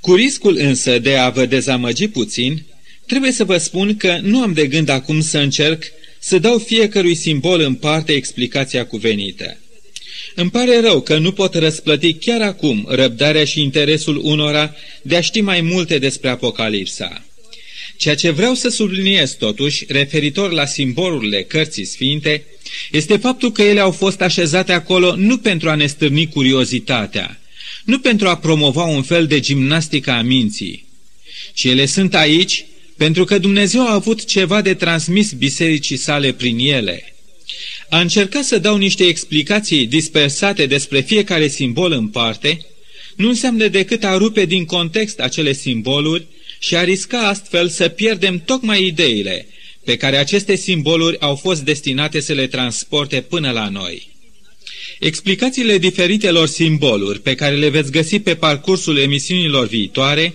Cu 0.00 0.14
riscul 0.14 0.56
însă 0.56 0.98
de 0.98 1.16
a 1.16 1.30
vă 1.30 1.46
dezamăgi 1.46 2.08
puțin, 2.08 2.66
trebuie 3.08 3.32
să 3.32 3.44
vă 3.44 3.58
spun 3.58 3.96
că 3.96 4.18
nu 4.22 4.40
am 4.42 4.52
de 4.52 4.66
gând 4.66 4.88
acum 4.88 5.20
să 5.20 5.38
încerc 5.38 5.84
să 6.18 6.38
dau 6.38 6.58
fiecărui 6.58 7.14
simbol 7.14 7.60
în 7.60 7.74
parte 7.74 8.12
explicația 8.12 8.86
cuvenită. 8.86 9.58
Îmi 10.34 10.50
pare 10.50 10.80
rău 10.80 11.00
că 11.00 11.18
nu 11.18 11.32
pot 11.32 11.54
răsplăti 11.54 12.14
chiar 12.14 12.40
acum 12.40 12.86
răbdarea 12.88 13.44
și 13.44 13.62
interesul 13.62 14.20
unora 14.22 14.74
de 15.02 15.16
a 15.16 15.20
ști 15.20 15.40
mai 15.40 15.60
multe 15.60 15.98
despre 15.98 16.28
Apocalipsa. 16.28 17.24
Ceea 17.96 18.14
ce 18.14 18.30
vreau 18.30 18.54
să 18.54 18.68
subliniez 18.68 19.32
totuși, 19.32 19.84
referitor 19.88 20.50
la 20.50 20.66
simbolurile 20.66 21.42
cărții 21.42 21.84
sfinte, 21.84 22.44
este 22.90 23.16
faptul 23.16 23.52
că 23.52 23.62
ele 23.62 23.80
au 23.80 23.90
fost 23.90 24.20
așezate 24.20 24.72
acolo 24.72 25.14
nu 25.16 25.38
pentru 25.38 25.70
a 25.70 25.74
ne 25.74 25.86
stârni 25.86 26.28
curiozitatea, 26.28 27.40
nu 27.84 27.98
pentru 27.98 28.28
a 28.28 28.36
promova 28.36 28.84
un 28.84 29.02
fel 29.02 29.26
de 29.26 29.40
gimnastică 29.40 30.10
a 30.10 30.22
minții, 30.22 30.86
ci 31.54 31.64
ele 31.64 31.86
sunt 31.86 32.14
aici 32.14 32.64
pentru 32.98 33.24
că 33.24 33.38
Dumnezeu 33.38 33.86
a 33.86 33.92
avut 33.92 34.24
ceva 34.24 34.62
de 34.62 34.74
transmis 34.74 35.32
bisericii 35.32 35.96
sale 35.96 36.32
prin 36.32 36.58
ele. 36.58 37.14
A 37.88 38.00
încercat 38.00 38.44
să 38.44 38.58
dau 38.58 38.76
niște 38.76 39.04
explicații 39.04 39.86
dispersate 39.86 40.66
despre 40.66 41.00
fiecare 41.00 41.48
simbol 41.48 41.92
în 41.92 42.08
parte, 42.08 42.66
nu 43.16 43.28
înseamnă 43.28 43.68
decât 43.68 44.04
a 44.04 44.16
rupe 44.16 44.44
din 44.44 44.64
context 44.64 45.20
acele 45.20 45.52
simboluri 45.52 46.26
și 46.58 46.76
a 46.76 46.84
risca 46.84 47.18
astfel 47.18 47.68
să 47.68 47.88
pierdem 47.88 48.42
tocmai 48.44 48.84
ideile 48.84 49.46
pe 49.84 49.96
care 49.96 50.16
aceste 50.16 50.56
simboluri 50.56 51.20
au 51.20 51.34
fost 51.34 51.62
destinate 51.62 52.20
să 52.20 52.32
le 52.32 52.46
transporte 52.46 53.20
până 53.20 53.50
la 53.50 53.68
noi. 53.68 54.08
Explicațiile 54.98 55.78
diferitelor 55.78 56.46
simboluri 56.46 57.20
pe 57.20 57.34
care 57.34 57.56
le 57.56 57.68
veți 57.68 57.90
găsi 57.90 58.18
pe 58.18 58.34
parcursul 58.34 58.98
emisiunilor 58.98 59.66
viitoare 59.66 60.34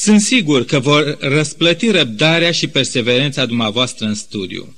sunt 0.00 0.20
sigur 0.20 0.64
că 0.64 0.78
vor 0.78 1.16
răsplăti 1.20 1.90
răbdarea 1.90 2.50
și 2.50 2.66
perseverența 2.66 3.46
dumneavoastră 3.46 4.06
în 4.06 4.14
studiu. 4.14 4.76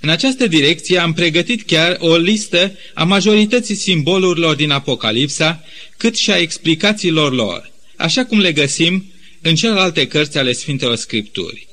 În 0.00 0.08
această 0.08 0.46
direcție 0.46 0.98
am 0.98 1.12
pregătit 1.12 1.62
chiar 1.62 1.96
o 2.00 2.16
listă 2.16 2.72
a 2.94 3.04
majorității 3.04 3.74
simbolurilor 3.74 4.54
din 4.54 4.70
Apocalipsa, 4.70 5.64
cât 5.96 6.16
și 6.16 6.30
a 6.30 6.36
explicațiilor 6.36 7.32
lor, 7.32 7.72
așa 7.96 8.24
cum 8.24 8.38
le 8.38 8.52
găsim 8.52 9.04
în 9.42 9.54
celelalte 9.54 10.06
cărți 10.06 10.38
ale 10.38 10.52
Sfintelor 10.52 10.96
Scripturi. 10.96 11.66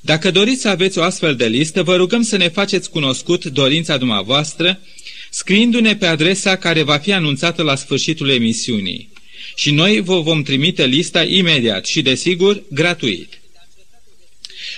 Dacă 0.00 0.30
doriți 0.30 0.60
să 0.60 0.68
aveți 0.68 0.98
o 0.98 1.02
astfel 1.02 1.36
de 1.36 1.46
listă, 1.46 1.82
vă 1.82 1.96
rugăm 1.96 2.22
să 2.22 2.36
ne 2.36 2.48
faceți 2.48 2.90
cunoscut 2.90 3.44
dorința 3.44 3.96
dumneavoastră, 3.96 4.80
scriindu-ne 5.30 5.96
pe 5.96 6.06
adresa 6.06 6.56
care 6.56 6.82
va 6.82 6.98
fi 6.98 7.12
anunțată 7.12 7.62
la 7.62 7.74
sfârșitul 7.74 8.28
emisiunii. 8.28 9.12
Și 9.56 9.70
noi 9.70 10.00
vă 10.00 10.20
vom 10.20 10.42
trimite 10.42 10.86
lista 10.86 11.22
imediat 11.22 11.86
și, 11.86 12.02
desigur, 12.02 12.62
gratuit. 12.70 13.38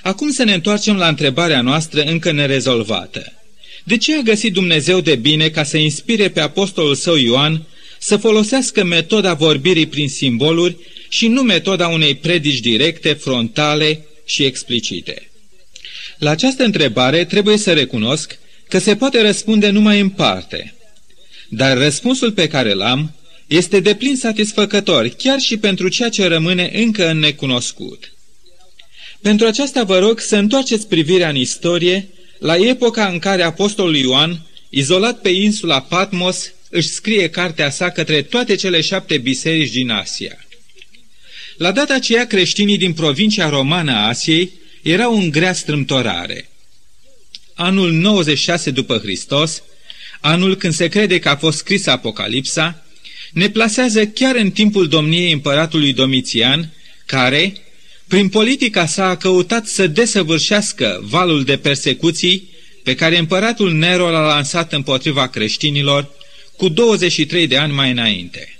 Acum 0.03 0.31
să 0.31 0.45
ne 0.45 0.53
întoarcem 0.53 0.97
la 0.97 1.09
întrebarea 1.09 1.61
noastră 1.61 2.03
încă 2.03 2.33
nerezolvată. 2.33 3.33
De 3.85 3.97
ce 3.97 4.17
a 4.17 4.21
găsit 4.21 4.53
Dumnezeu 4.53 5.01
de 5.01 5.15
bine 5.15 5.49
ca 5.49 5.63
să 5.63 5.77
inspire 5.77 6.29
pe 6.29 6.41
apostolul 6.41 6.95
său 6.95 7.17
Ioan 7.17 7.67
să 7.99 8.17
folosească 8.17 8.85
metoda 8.85 9.35
vorbirii 9.35 9.87
prin 9.87 10.09
simboluri 10.09 10.77
și 11.09 11.29
nu 11.29 11.43
metoda 11.43 11.89
unei 11.89 12.15
predici 12.15 12.61
directe, 12.61 13.13
frontale 13.13 14.07
și 14.25 14.45
explicite? 14.45 15.31
La 16.19 16.31
această 16.31 16.65
întrebare 16.65 17.25
trebuie 17.25 17.57
să 17.57 17.73
recunosc 17.73 18.39
că 18.69 18.79
se 18.79 18.97
poate 18.97 19.21
răspunde 19.21 19.71
numai 19.71 20.01
în 20.01 20.09
parte. 20.09 20.75
Dar 21.49 21.79
răspunsul 21.79 22.33
pe 22.33 22.49
care 22.49 22.73
l-am 22.73 23.16
este 23.47 23.81
deplin 23.81 24.17
satisfăcător, 24.17 25.09
chiar 25.09 25.41
și 25.41 25.57
pentru 25.57 25.89
ceea 25.89 26.09
ce 26.09 26.27
rămâne 26.27 26.71
încă 26.75 27.09
în 27.09 27.19
necunoscut. 27.19 28.13
Pentru 29.21 29.47
aceasta 29.47 29.83
vă 29.83 29.99
rog 29.99 30.21
să 30.21 30.37
întoarceți 30.37 30.89
privirea 30.89 31.29
în 31.29 31.37
istorie 31.37 32.09
la 32.39 32.57
epoca 32.57 33.07
în 33.07 33.19
care 33.19 33.43
Apostolul 33.43 33.97
Ioan, 33.97 34.47
izolat 34.69 35.21
pe 35.21 35.29
insula 35.29 35.81
Patmos, 35.81 36.53
își 36.71 36.89
scrie 36.89 37.31
cartea 37.31 37.71
sa 37.71 37.91
către 37.91 38.23
toate 38.23 38.55
cele 38.55 38.81
șapte 38.81 39.19
biserici 39.19 39.73
din 39.73 39.91
Asia. 39.91 40.47
La 41.57 41.73
data 41.73 41.95
aceea, 41.95 42.27
creștinii 42.27 42.79
din 42.79 42.93
provincia 42.93 43.49
romană 43.49 43.93
a 43.93 44.07
Asiei 44.07 44.53
erau 44.83 45.19
în 45.19 45.31
grea 45.31 45.53
strâmtorare. 45.53 46.49
Anul 47.55 47.93
96 47.93 48.71
după 48.71 48.99
Hristos, 48.99 49.63
anul 50.21 50.57
când 50.57 50.73
se 50.73 50.89
crede 50.89 51.19
că 51.19 51.29
a 51.29 51.37
fost 51.37 51.59
scris 51.59 51.87
Apocalipsa, 51.87 52.86
ne 53.37 53.51
plasează 53.51 54.07
chiar 54.07 54.37
în 54.37 54.51
timpul 54.51 54.89
domniei 54.89 55.33
împăratului 55.33 55.93
Domitian, 55.93 56.73
care, 57.07 57.57
prin 58.07 58.29
politica 58.29 58.87
sa, 58.87 59.05
a 59.05 59.17
căutat 59.17 59.67
să 59.67 59.87
desăvârșească 59.87 61.01
valul 61.03 61.45
de 61.45 61.57
persecuții 61.57 62.49
pe 62.83 62.95
care 62.95 63.19
împăratul 63.19 63.73
Nero 63.73 64.11
l-a 64.11 64.27
lansat 64.27 64.73
împotriva 64.73 65.29
creștinilor 65.29 66.11
cu 66.57 66.69
23 66.69 67.47
de 67.47 67.57
ani 67.57 67.73
mai 67.73 67.91
înainte. 67.91 68.59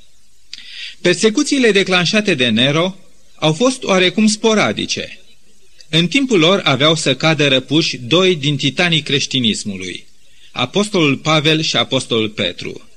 Persecuțiile 1.01 1.71
declanșate 1.71 2.35
de 2.35 2.49
Nero 2.49 2.97
au 3.35 3.53
fost 3.53 3.83
oarecum 3.83 4.27
sporadice. 4.27 5.19
În 5.89 6.09
timpul 6.09 6.39
lor 6.39 6.61
aveau 6.65 6.95
să 6.95 7.15
cadă 7.15 7.49
răpuși 7.49 7.97
doi 7.97 8.35
din 8.35 8.57
titanii 8.57 9.03
creștinismului, 9.03 10.07
apostolul 10.53 11.17
Pavel 11.17 11.61
și 11.61 11.77
apostolul 11.77 12.29
Petru. 12.29 12.89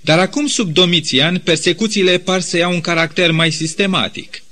Dar 0.00 0.18
acum, 0.18 0.46
sub 0.46 0.72
Domitian, 0.72 1.38
persecuțiile 1.38 2.18
par 2.18 2.40
să 2.40 2.56
iau 2.56 2.72
un 2.72 2.80
caracter 2.80 3.30
mai 3.30 3.52
sistematic. 3.52 4.42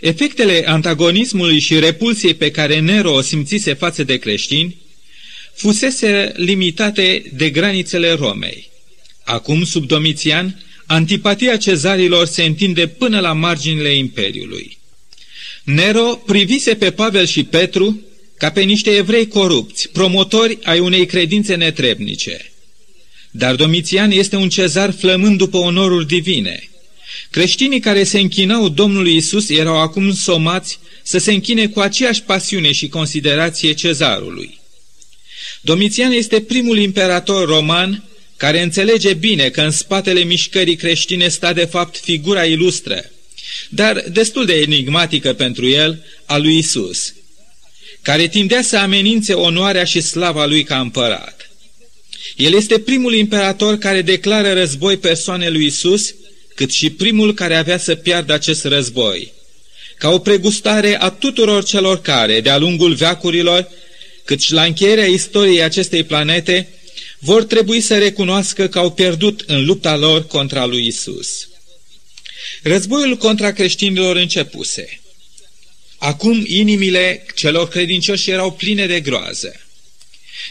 Efectele 0.00 0.62
antagonismului 0.66 1.58
și 1.58 1.78
repulsiei 1.78 2.34
pe 2.34 2.50
care 2.50 2.80
Nero 2.80 3.12
o 3.12 3.20
simțise 3.20 3.74
față 3.74 4.04
de 4.04 4.16
creștini 4.16 4.76
fusese 5.54 6.32
limitate 6.36 7.22
de 7.32 7.50
granițele 7.50 8.12
Romei. 8.12 8.70
Acum, 9.24 9.64
sub 9.64 9.86
Domitian, 9.86 10.62
antipatia 10.86 11.56
cezarilor 11.56 12.26
se 12.26 12.42
întinde 12.42 12.86
până 12.86 13.20
la 13.20 13.32
marginile 13.32 13.94
Imperiului. 13.94 14.78
Nero 15.64 16.22
privise 16.26 16.74
pe 16.74 16.90
Pavel 16.90 17.26
și 17.26 17.44
Petru 17.44 18.00
ca 18.38 18.50
pe 18.50 18.62
niște 18.62 18.90
evrei 18.90 19.28
corupți, 19.28 19.88
promotori 19.88 20.58
ai 20.62 20.78
unei 20.78 21.06
credințe 21.06 21.54
netrebnice. 21.54 22.52
Dar 23.36 23.54
Domitian 23.54 24.10
este 24.10 24.36
un 24.36 24.48
cezar 24.48 24.92
flămând 24.92 25.38
după 25.38 25.56
onoruri 25.56 26.06
divine. 26.06 26.68
Creștinii 27.30 27.80
care 27.80 28.04
se 28.04 28.18
închinau 28.18 28.68
Domnului 28.68 29.16
Isus 29.16 29.48
erau 29.48 29.80
acum 29.80 30.14
somați 30.14 30.78
să 31.02 31.18
se 31.18 31.32
închine 31.32 31.68
cu 31.68 31.80
aceeași 31.80 32.22
pasiune 32.22 32.72
și 32.72 32.88
considerație 32.88 33.72
cezarului. 33.72 34.60
Domitian 35.60 36.12
este 36.12 36.40
primul 36.40 36.78
imperator 36.78 37.46
roman 37.48 38.04
care 38.36 38.62
înțelege 38.62 39.14
bine 39.14 39.48
că 39.48 39.60
în 39.60 39.70
spatele 39.70 40.20
mișcării 40.20 40.76
creștine 40.76 41.28
sta 41.28 41.52
de 41.52 41.64
fapt 41.64 41.96
figura 41.96 42.44
ilustră, 42.44 43.10
dar 43.68 44.04
destul 44.08 44.44
de 44.44 44.54
enigmatică 44.54 45.32
pentru 45.32 45.68
el, 45.68 46.04
a 46.24 46.36
lui 46.36 46.58
Isus, 46.58 47.14
care 48.02 48.28
tindea 48.28 48.62
să 48.62 48.76
amenințe 48.76 49.32
onoarea 49.32 49.84
și 49.84 50.00
slava 50.00 50.46
lui 50.46 50.62
ca 50.64 50.80
împărat. 50.80 51.43
El 52.36 52.54
este 52.54 52.78
primul 52.78 53.14
imperator 53.14 53.78
care 53.78 54.02
declară 54.02 54.52
război 54.52 54.96
persoanei 54.96 55.50
lui 55.50 55.64
Isus, 55.64 56.14
cât 56.54 56.70
și 56.70 56.90
primul 56.90 57.34
care 57.34 57.54
avea 57.54 57.78
să 57.78 57.94
piardă 57.94 58.32
acest 58.32 58.64
război, 58.64 59.32
ca 59.98 60.10
o 60.10 60.18
pregustare 60.18 61.00
a 61.00 61.10
tuturor 61.10 61.64
celor 61.64 62.00
care, 62.00 62.40
de-a 62.40 62.58
lungul 62.58 62.94
veacurilor, 62.94 63.68
cât 64.24 64.40
și 64.40 64.52
la 64.52 64.62
încheierea 64.62 65.06
istoriei 65.06 65.62
acestei 65.62 66.04
planete, 66.04 66.68
vor 67.18 67.44
trebui 67.44 67.80
să 67.80 67.98
recunoască 67.98 68.66
că 68.66 68.78
au 68.78 68.92
pierdut 68.92 69.44
în 69.46 69.64
lupta 69.64 69.96
lor 69.96 70.26
contra 70.26 70.64
lui 70.64 70.86
Isus. 70.86 71.48
Războiul 72.62 73.16
contra 73.16 73.52
creștinilor 73.52 74.16
începuse. 74.16 75.00
Acum 75.98 76.44
inimile 76.46 77.26
celor 77.34 77.68
credincioși 77.68 78.30
erau 78.30 78.52
pline 78.52 78.86
de 78.86 79.00
groază. 79.00 79.63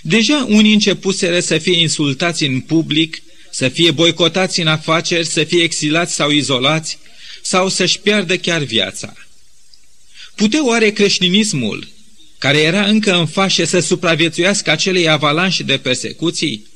Deja 0.02 0.46
unii 0.50 0.74
începuseră 0.74 1.40
să 1.40 1.58
fie 1.58 1.80
insultați 1.80 2.44
în 2.44 2.60
public, 2.60 3.22
să 3.52 3.70
fie 3.70 3.92
boicotați 3.92 4.60
în 4.60 4.68
afaceri, 4.68 5.26
să 5.26 5.44
fie 5.44 5.64
exilați 5.64 6.14
sau 6.14 6.30
izolați, 6.30 6.98
sau 7.42 7.70
să-și 7.70 8.00
piardă 8.00 8.38
chiar 8.38 8.64
viața. 8.64 9.14
Putea 10.36 10.66
oare 10.66 10.90
creștinismul 10.90 11.88
care 12.38 12.58
era 12.58 12.86
încă 12.86 13.14
în 13.16 13.28
fașe 13.28 13.66
să 13.66 13.80
supraviețuiască 13.80 14.72
acelei 14.72 15.10
avalanși 15.10 15.64
de 15.64 15.78
persecuții? 15.78 16.68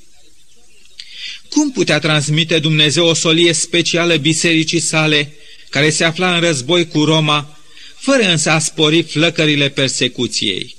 Cum 1.50 1.72
putea 1.72 2.00
transmite 2.00 2.60
Dumnezeu 2.60 3.06
o 3.06 3.14
solie 3.14 3.54
specială 3.54 4.16
bisericii 4.16 4.80
sale, 4.80 5.34
care 5.70 5.90
se 5.90 6.04
afla 6.04 6.36
în 6.36 6.40
război 6.40 6.88
cu 6.88 7.04
Roma, 7.04 7.60
fără 7.98 8.24
însă 8.24 8.50
a 8.50 8.60
spori 8.60 9.04
flăcările 9.04 9.70
persecuției? 9.70 10.77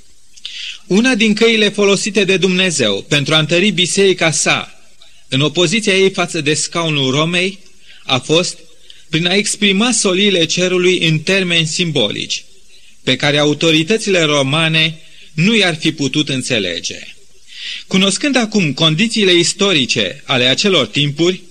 Una 0.88 1.14
din 1.14 1.34
căile 1.34 1.68
folosite 1.68 2.24
de 2.24 2.36
Dumnezeu 2.36 3.04
pentru 3.08 3.34
a 3.34 3.38
întări 3.38 3.70
biserica 3.70 4.30
sa, 4.30 4.82
în 5.28 5.40
opoziția 5.40 5.96
ei 5.96 6.10
față 6.10 6.40
de 6.40 6.54
scaunul 6.54 7.10
Romei, 7.10 7.58
a 8.04 8.18
fost 8.18 8.58
prin 9.10 9.26
a 9.26 9.34
exprima 9.34 9.92
soliile 9.92 10.44
cerului 10.44 10.98
în 10.98 11.18
termeni 11.18 11.66
simbolici, 11.66 12.44
pe 13.02 13.16
care 13.16 13.38
autoritățile 13.38 14.22
romane 14.22 15.00
nu 15.34 15.54
i-ar 15.54 15.76
fi 15.76 15.92
putut 15.92 16.28
înțelege. 16.28 16.98
Cunoscând 17.86 18.36
acum 18.36 18.72
condițiile 18.72 19.32
istorice 19.32 20.22
ale 20.26 20.44
acelor 20.44 20.86
timpuri, 20.86 21.42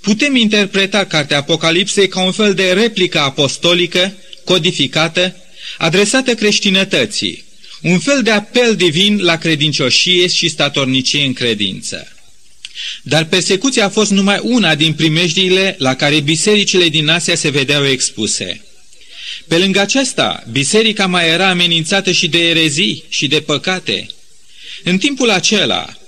putem 0.00 0.36
interpreta 0.36 1.04
cartea 1.04 1.38
Apocalipsei 1.38 2.08
ca 2.08 2.22
un 2.22 2.32
fel 2.32 2.54
de 2.54 2.72
replică 2.72 3.18
apostolică, 3.18 4.14
codificată, 4.44 5.36
adresată 5.78 6.34
creștinătății, 6.34 7.45
un 7.86 7.98
fel 7.98 8.22
de 8.22 8.30
apel 8.30 8.76
divin 8.76 9.18
la 9.18 9.36
credincioșie 9.36 10.26
și 10.26 10.48
statornicie 10.48 11.24
în 11.24 11.32
credință. 11.32 12.08
Dar 13.02 13.24
persecuția 13.24 13.84
a 13.84 13.88
fost 13.88 14.10
numai 14.10 14.38
una 14.42 14.74
din 14.74 14.92
primejdiile 14.92 15.74
la 15.78 15.94
care 15.94 16.20
bisericile 16.20 16.88
din 16.88 17.08
Asia 17.08 17.34
se 17.34 17.48
vedeau 17.48 17.86
expuse. 17.86 18.60
Pe 19.48 19.58
lângă 19.58 19.80
aceasta, 19.80 20.44
biserica 20.50 21.06
mai 21.06 21.28
era 21.28 21.48
amenințată 21.48 22.12
și 22.12 22.28
de 22.28 22.48
erezii 22.48 23.04
și 23.08 23.26
de 23.26 23.40
păcate. 23.40 24.06
În 24.84 24.98
timpul 24.98 25.30
acela, 25.30 25.98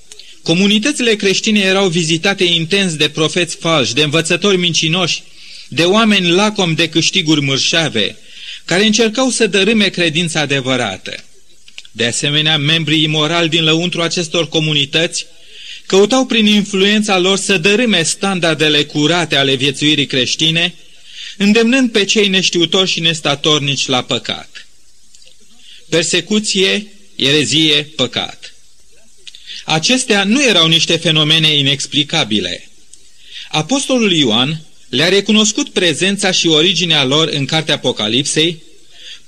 comunitățile 0.43 1.15
creștine 1.15 1.61
erau 1.61 1.89
vizitate 1.89 2.45
intens 2.45 2.95
de 2.97 3.09
profeți 3.09 3.57
falși, 3.57 3.95
de 3.95 4.03
învățători 4.03 4.57
mincinoși, 4.57 5.23
de 5.69 5.83
oameni 5.83 6.31
lacom 6.31 6.75
de 6.75 6.89
câștiguri 6.89 7.43
mărșave, 7.43 8.17
care 8.65 8.85
încercau 8.85 9.31
să 9.31 9.47
dărâme 9.47 9.89
credința 9.89 10.41
adevărată. 10.41 11.23
De 11.99 12.07
asemenea, 12.07 12.59
membrii 12.59 13.03
imorali 13.03 13.49
din 13.49 13.65
lăuntru 13.65 14.03
acestor 14.03 14.49
comunități 14.49 15.27
căutau 15.87 16.27
prin 16.27 16.47
influența 16.47 17.19
lor 17.19 17.39
să 17.39 17.59
dărâme 17.59 18.03
standardele 18.03 18.85
curate 18.85 19.37
ale 19.37 19.55
viețuirii 19.55 20.07
creștine, 20.07 20.75
îndemnând 21.37 21.91
pe 21.91 22.05
cei 22.05 22.29
neștiutori 22.29 22.91
și 22.91 23.01
nestatornici 23.01 23.87
la 23.87 24.03
păcat. 24.03 24.67
Persecuție, 25.89 26.87
erezie, 27.17 27.83
păcat. 27.97 28.55
Acestea 29.65 30.25
nu 30.25 30.45
erau 30.45 30.67
niște 30.67 30.97
fenomene 30.97 31.55
inexplicabile. 31.55 32.69
Apostolul 33.49 34.13
Ioan 34.13 34.61
le-a 34.89 35.09
recunoscut 35.09 35.69
prezența 35.69 36.31
și 36.31 36.47
originea 36.47 37.05
lor 37.05 37.29
în 37.29 37.45
cartea 37.45 37.75
Apocalipsei, 37.75 38.63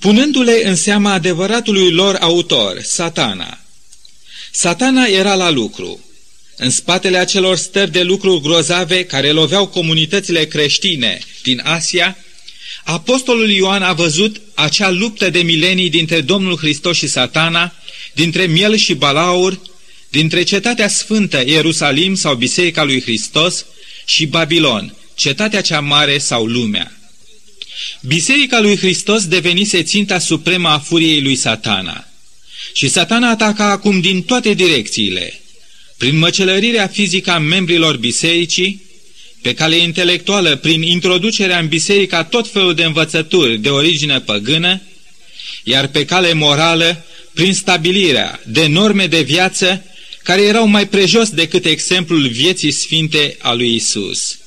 punându-le 0.01 0.69
în 0.69 0.75
seama 0.75 1.13
adevăratului 1.13 1.91
lor 1.91 2.17
autor, 2.21 2.81
satana. 2.83 3.59
Satana 4.51 5.05
era 5.05 5.35
la 5.35 5.51
lucru. 5.51 6.05
În 6.57 6.71
spatele 6.71 7.17
acelor 7.17 7.57
stări 7.57 7.91
de 7.91 8.03
lucruri 8.03 8.41
grozave 8.41 9.05
care 9.05 9.31
loveau 9.31 9.67
comunitățile 9.67 10.45
creștine 10.45 11.21
din 11.43 11.61
Asia, 11.65 12.17
Apostolul 12.85 13.51
Ioan 13.51 13.83
a 13.83 13.93
văzut 13.93 14.41
acea 14.55 14.91
luptă 14.91 15.31
de 15.31 15.43
milenii 15.43 15.91
dintre 15.91 16.21
Domnul 16.21 16.57
Hristos 16.57 16.97
și 16.97 17.07
satana, 17.07 17.75
dintre 18.13 18.47
miel 18.47 18.77
și 18.77 18.95
balaur, 18.95 19.61
dintre 20.09 20.43
cetatea 20.43 20.89
sfântă 20.89 21.43
Ierusalim 21.47 22.15
sau 22.15 22.35
Biserica 22.35 22.85
lui 22.85 23.03
Hristos 23.03 23.65
și 24.05 24.27
Babilon, 24.27 24.97
cetatea 25.15 25.61
cea 25.61 25.81
mare 25.81 26.19
sau 26.19 26.47
lumea. 26.47 27.00
Biserica 28.01 28.61
lui 28.61 28.77
Hristos 28.77 29.27
devenise 29.27 29.83
ținta 29.83 30.19
supremă 30.19 30.69
a 30.69 30.79
furiei 30.79 31.23
lui 31.23 31.37
satana. 31.37 32.09
Și 32.73 32.89
satana 32.89 33.31
ataca 33.31 33.71
acum 33.71 34.01
din 34.01 34.23
toate 34.23 34.55
direcțiile. 34.55 35.35
prin 35.97 36.19
măcelărirea 36.19 36.87
fizică 36.87 37.31
a 37.31 37.39
membrilor 37.39 37.97
bisericii, 37.97 38.83
pe 39.43 39.55
cale 39.55 39.77
intelectuală 39.77 40.57
prin 40.57 40.83
introducerea 40.83 41.59
în 41.59 41.69
biserică 41.69 42.27
tot 42.31 42.49
felul 42.49 42.75
de 42.75 42.85
învățături 42.85 43.59
de 43.59 43.69
origine 43.69 44.21
păgână, 44.21 44.81
iar 45.65 45.87
pe 45.87 46.05
cale 46.05 46.33
morală 46.33 47.05
prin 47.35 47.55
stabilirea 47.55 48.41
de 48.47 48.67
norme 48.67 49.07
de 49.07 49.21
viață 49.21 49.85
care 50.23 50.43
erau 50.43 50.67
mai 50.67 50.89
prejos 50.89 51.31
decât 51.31 51.65
exemplul 51.65 52.29
vieții 52.29 52.71
sfinte 52.71 53.37
a 53.41 53.53
lui 53.53 53.75
Isus. 53.75 54.39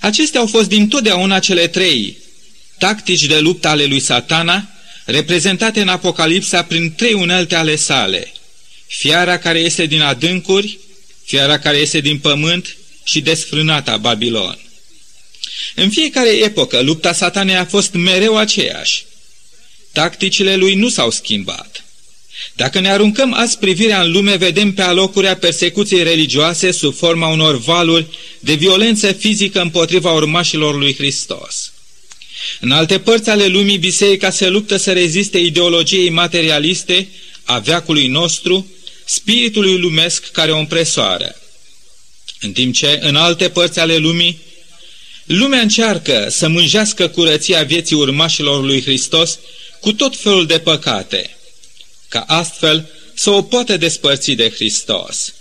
Acestea 0.00 0.40
au 0.40 0.46
fost 0.46 0.68
din 0.68 0.88
totdeauna 0.88 1.38
cele 1.38 1.66
trei 1.66 2.16
tactici 2.82 3.26
de 3.26 3.38
luptă 3.38 3.68
ale 3.68 3.84
lui 3.84 4.00
satana, 4.00 4.68
reprezentate 5.04 5.80
în 5.80 5.88
Apocalipsa 5.88 6.62
prin 6.62 6.94
trei 6.94 7.12
unelte 7.12 7.54
ale 7.54 7.76
sale, 7.76 8.32
fiara 8.86 9.38
care 9.38 9.58
este 9.58 9.86
din 9.86 10.00
adâncuri, 10.00 10.78
fiara 11.24 11.58
care 11.58 11.76
este 11.76 12.00
din 12.00 12.18
pământ 12.18 12.76
și 13.04 13.20
desfrânata 13.20 13.96
Babilon. 13.96 14.58
În 15.74 15.90
fiecare 15.90 16.28
epocă, 16.28 16.80
lupta 16.80 17.12
satanei 17.12 17.56
a 17.56 17.64
fost 17.64 17.92
mereu 17.92 18.36
aceeași. 18.36 19.04
Tacticile 19.92 20.56
lui 20.56 20.74
nu 20.74 20.88
s-au 20.88 21.10
schimbat. 21.10 21.84
Dacă 22.54 22.80
ne 22.80 22.90
aruncăm 22.90 23.32
azi 23.32 23.58
privirea 23.58 24.02
în 24.02 24.12
lume, 24.12 24.36
vedem 24.36 24.72
pe 24.72 24.82
alocurea 24.82 25.36
persecuției 25.36 26.02
religioase 26.02 26.70
sub 26.70 26.94
forma 26.94 27.28
unor 27.28 27.58
valuri 27.58 28.06
de 28.40 28.54
violență 28.54 29.12
fizică 29.12 29.60
împotriva 29.60 30.12
urmașilor 30.12 30.78
lui 30.78 30.94
Hristos. 30.94 31.72
În 32.60 32.70
alte 32.70 32.98
părți 32.98 33.30
ale 33.30 33.46
lumii, 33.46 33.78
biserica 33.78 34.30
se 34.30 34.48
luptă 34.48 34.76
să 34.76 34.92
reziste 34.92 35.38
ideologiei 35.38 36.08
materialiste 36.08 37.08
a 37.44 37.58
veacului 37.58 38.06
nostru, 38.06 38.66
spiritului 39.04 39.78
lumesc 39.78 40.30
care 40.30 40.52
o 40.52 40.58
împresoară. 40.58 41.36
În 42.40 42.52
timp 42.52 42.74
ce, 42.74 42.98
în 43.02 43.16
alte 43.16 43.48
părți 43.48 43.78
ale 43.78 43.96
lumii, 43.96 44.40
lumea 45.24 45.60
încearcă 45.60 46.26
să 46.30 46.48
mânjească 46.48 47.08
curăția 47.08 47.62
vieții 47.62 47.96
urmașilor 47.96 48.64
lui 48.64 48.82
Hristos 48.82 49.38
cu 49.80 49.92
tot 49.92 50.16
felul 50.16 50.46
de 50.46 50.58
păcate, 50.58 51.36
ca 52.08 52.20
astfel 52.20 52.90
să 53.14 53.30
o 53.30 53.42
poată 53.42 53.76
despărți 53.76 54.30
de 54.30 54.50
Hristos. 54.50 55.34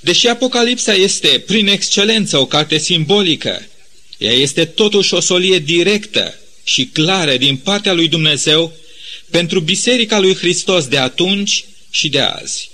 Deși 0.00 0.26
Apocalipsa 0.28 0.92
este, 0.92 1.42
prin 1.46 1.66
excelență, 1.66 2.38
o 2.38 2.46
carte 2.46 2.78
simbolică, 2.78 3.68
ea 4.24 4.32
este 4.32 4.64
totuși 4.64 5.14
o 5.14 5.20
solie 5.20 5.58
directă 5.58 6.38
și 6.64 6.86
clară 6.86 7.36
din 7.36 7.56
partea 7.56 7.92
lui 7.92 8.08
Dumnezeu 8.08 8.72
pentru 9.30 9.60
Biserica 9.60 10.18
lui 10.18 10.34
Hristos 10.34 10.86
de 10.86 10.98
atunci 10.98 11.64
și 11.90 12.08
de 12.08 12.20
azi. 12.20 12.70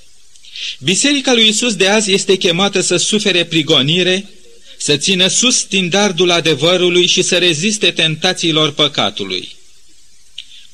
Biserica 0.79 1.33
lui 1.33 1.49
Isus 1.49 1.75
de 1.75 1.89
azi 1.89 2.13
este 2.13 2.37
chemată 2.37 2.81
să 2.81 2.97
sufere 2.97 3.45
prigonire, 3.45 4.29
să 4.79 4.97
țină 4.97 5.27
sus 5.27 5.57
standardul 5.57 6.31
adevărului 6.31 7.07
și 7.07 7.23
să 7.23 7.39
reziste 7.39 7.91
tentațiilor 7.91 8.73
păcatului. 8.73 9.57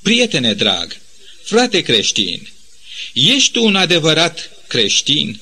Prietene 0.03 0.55
drag, 0.55 0.97
frate 1.43 1.81
creștin, 1.81 2.49
ești 3.13 3.51
tu 3.53 3.65
un 3.65 3.77
adevărat 3.77 4.51
creștin? 4.67 5.41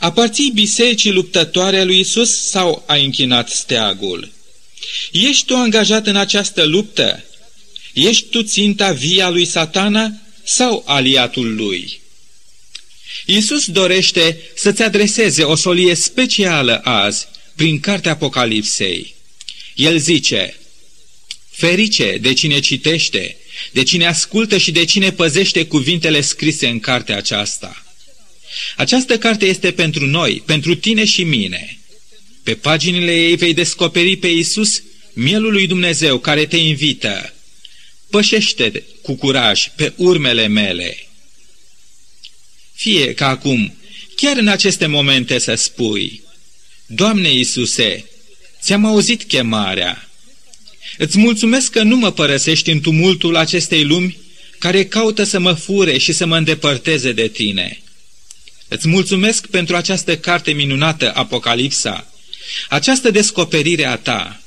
Aparții 0.00 0.50
bisericii 0.54 1.10
luptătoare 1.10 1.78
a 1.78 1.84
lui 1.84 1.98
Isus 1.98 2.48
sau 2.48 2.84
ai 2.86 3.04
închinat 3.04 3.48
steagul? 3.48 4.32
Ești 5.12 5.44
tu 5.44 5.54
angajat 5.56 6.06
în 6.06 6.16
această 6.16 6.64
luptă? 6.64 7.24
Ești 7.92 8.24
tu 8.24 8.42
ținta 8.42 8.92
via 8.92 9.28
lui 9.28 9.44
satana 9.44 10.12
sau 10.44 10.82
aliatul 10.86 11.54
lui? 11.54 12.00
Iisus 13.26 13.66
dorește 13.66 14.38
să-ți 14.54 14.82
adreseze 14.82 15.42
o 15.42 15.54
solie 15.54 15.94
specială 15.94 16.80
azi 16.84 17.26
prin 17.54 17.80
cartea 17.80 18.10
Apocalipsei. 18.10 19.14
El 19.74 19.98
zice, 19.98 20.56
Ferice 21.50 22.18
de 22.20 22.32
cine 22.32 22.58
citește, 22.58 23.36
de 23.72 23.82
cine 23.82 24.06
ascultă 24.06 24.58
și 24.58 24.70
de 24.70 24.84
cine 24.84 25.12
păzește 25.12 25.66
cuvintele 25.66 26.20
scrise 26.20 26.68
în 26.68 26.80
cartea 26.80 27.16
aceasta. 27.16 27.84
Această 28.76 29.18
carte 29.18 29.46
este 29.46 29.72
pentru 29.72 30.06
noi, 30.06 30.42
pentru 30.46 30.74
tine 30.74 31.04
și 31.04 31.24
mine. 31.24 31.78
Pe 32.44 32.54
paginile 32.54 33.14
ei 33.14 33.36
vei 33.36 33.54
descoperi 33.54 34.16
pe 34.16 34.26
Iisus, 34.26 34.82
mielul 35.12 35.52
lui 35.52 35.66
Dumnezeu 35.66 36.18
care 36.18 36.46
te 36.46 36.56
invită. 36.56 37.34
Pășește 38.10 38.82
cu 39.02 39.14
curaj 39.14 39.68
pe 39.76 39.92
urmele 39.96 40.46
mele. 40.46 41.06
Fie 42.74 43.14
ca 43.14 43.28
acum, 43.28 43.74
chiar 44.16 44.36
în 44.36 44.48
aceste 44.48 44.86
momente 44.86 45.38
să 45.38 45.54
spui, 45.54 46.22
Doamne 46.86 47.28
Iisuse, 47.28 48.04
ți-am 48.62 48.84
auzit 48.84 49.24
chemarea. 49.24 50.08
Îți 50.98 51.18
mulțumesc 51.18 51.70
că 51.70 51.82
nu 51.82 51.96
mă 51.96 52.12
părăsești 52.12 52.70
în 52.70 52.80
tumultul 52.80 53.36
acestei 53.36 53.84
lumi 53.84 54.18
care 54.58 54.84
caută 54.84 55.22
să 55.22 55.38
mă 55.38 55.52
fure 55.52 55.98
și 55.98 56.12
să 56.12 56.26
mă 56.26 56.36
îndepărteze 56.36 57.12
de 57.12 57.28
tine. 57.28 57.82
Îți 58.68 58.88
mulțumesc 58.88 59.46
pentru 59.46 59.76
această 59.76 60.16
carte 60.16 60.52
minunată, 60.52 61.14
Apocalipsa, 61.14 62.13
această 62.68 63.10
descoperire 63.10 63.84
a 63.84 63.96
ta. 63.96 64.40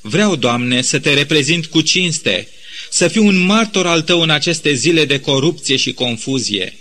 Vreau, 0.00 0.36
Doamne, 0.36 0.82
să 0.82 0.98
te 0.98 1.14
reprezint 1.14 1.66
cu 1.66 1.80
cinste, 1.80 2.48
să 2.90 3.08
fiu 3.08 3.26
un 3.26 3.36
martor 3.36 3.86
al 3.86 4.02
tău 4.02 4.20
în 4.20 4.30
aceste 4.30 4.74
zile 4.74 5.04
de 5.04 5.20
corupție 5.20 5.76
și 5.76 5.92
confuzie. 5.92 6.78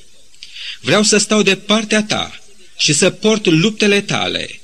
Vreau 0.81 1.03
să 1.03 1.17
stau 1.17 1.41
de 1.41 1.55
partea 1.55 2.03
ta 2.03 2.39
și 2.77 2.93
să 2.93 3.09
port 3.09 3.45
luptele 3.45 4.01
tale, 4.01 4.59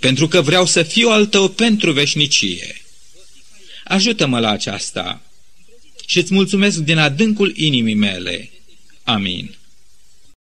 pentru 0.00 0.28
că 0.28 0.40
vreau 0.40 0.66
să 0.66 0.82
fiu 0.82 1.08
al 1.08 1.26
tău 1.26 1.48
pentru 1.48 1.92
veșnicie. 1.92 2.82
Ajută-mă 3.84 4.38
la 4.38 4.50
aceasta 4.50 5.22
și 6.06 6.18
îți 6.18 6.34
mulțumesc 6.34 6.78
din 6.78 6.98
adâncul 6.98 7.52
inimii 7.56 7.94
mele. 7.94 8.50
Amin. 9.04 9.57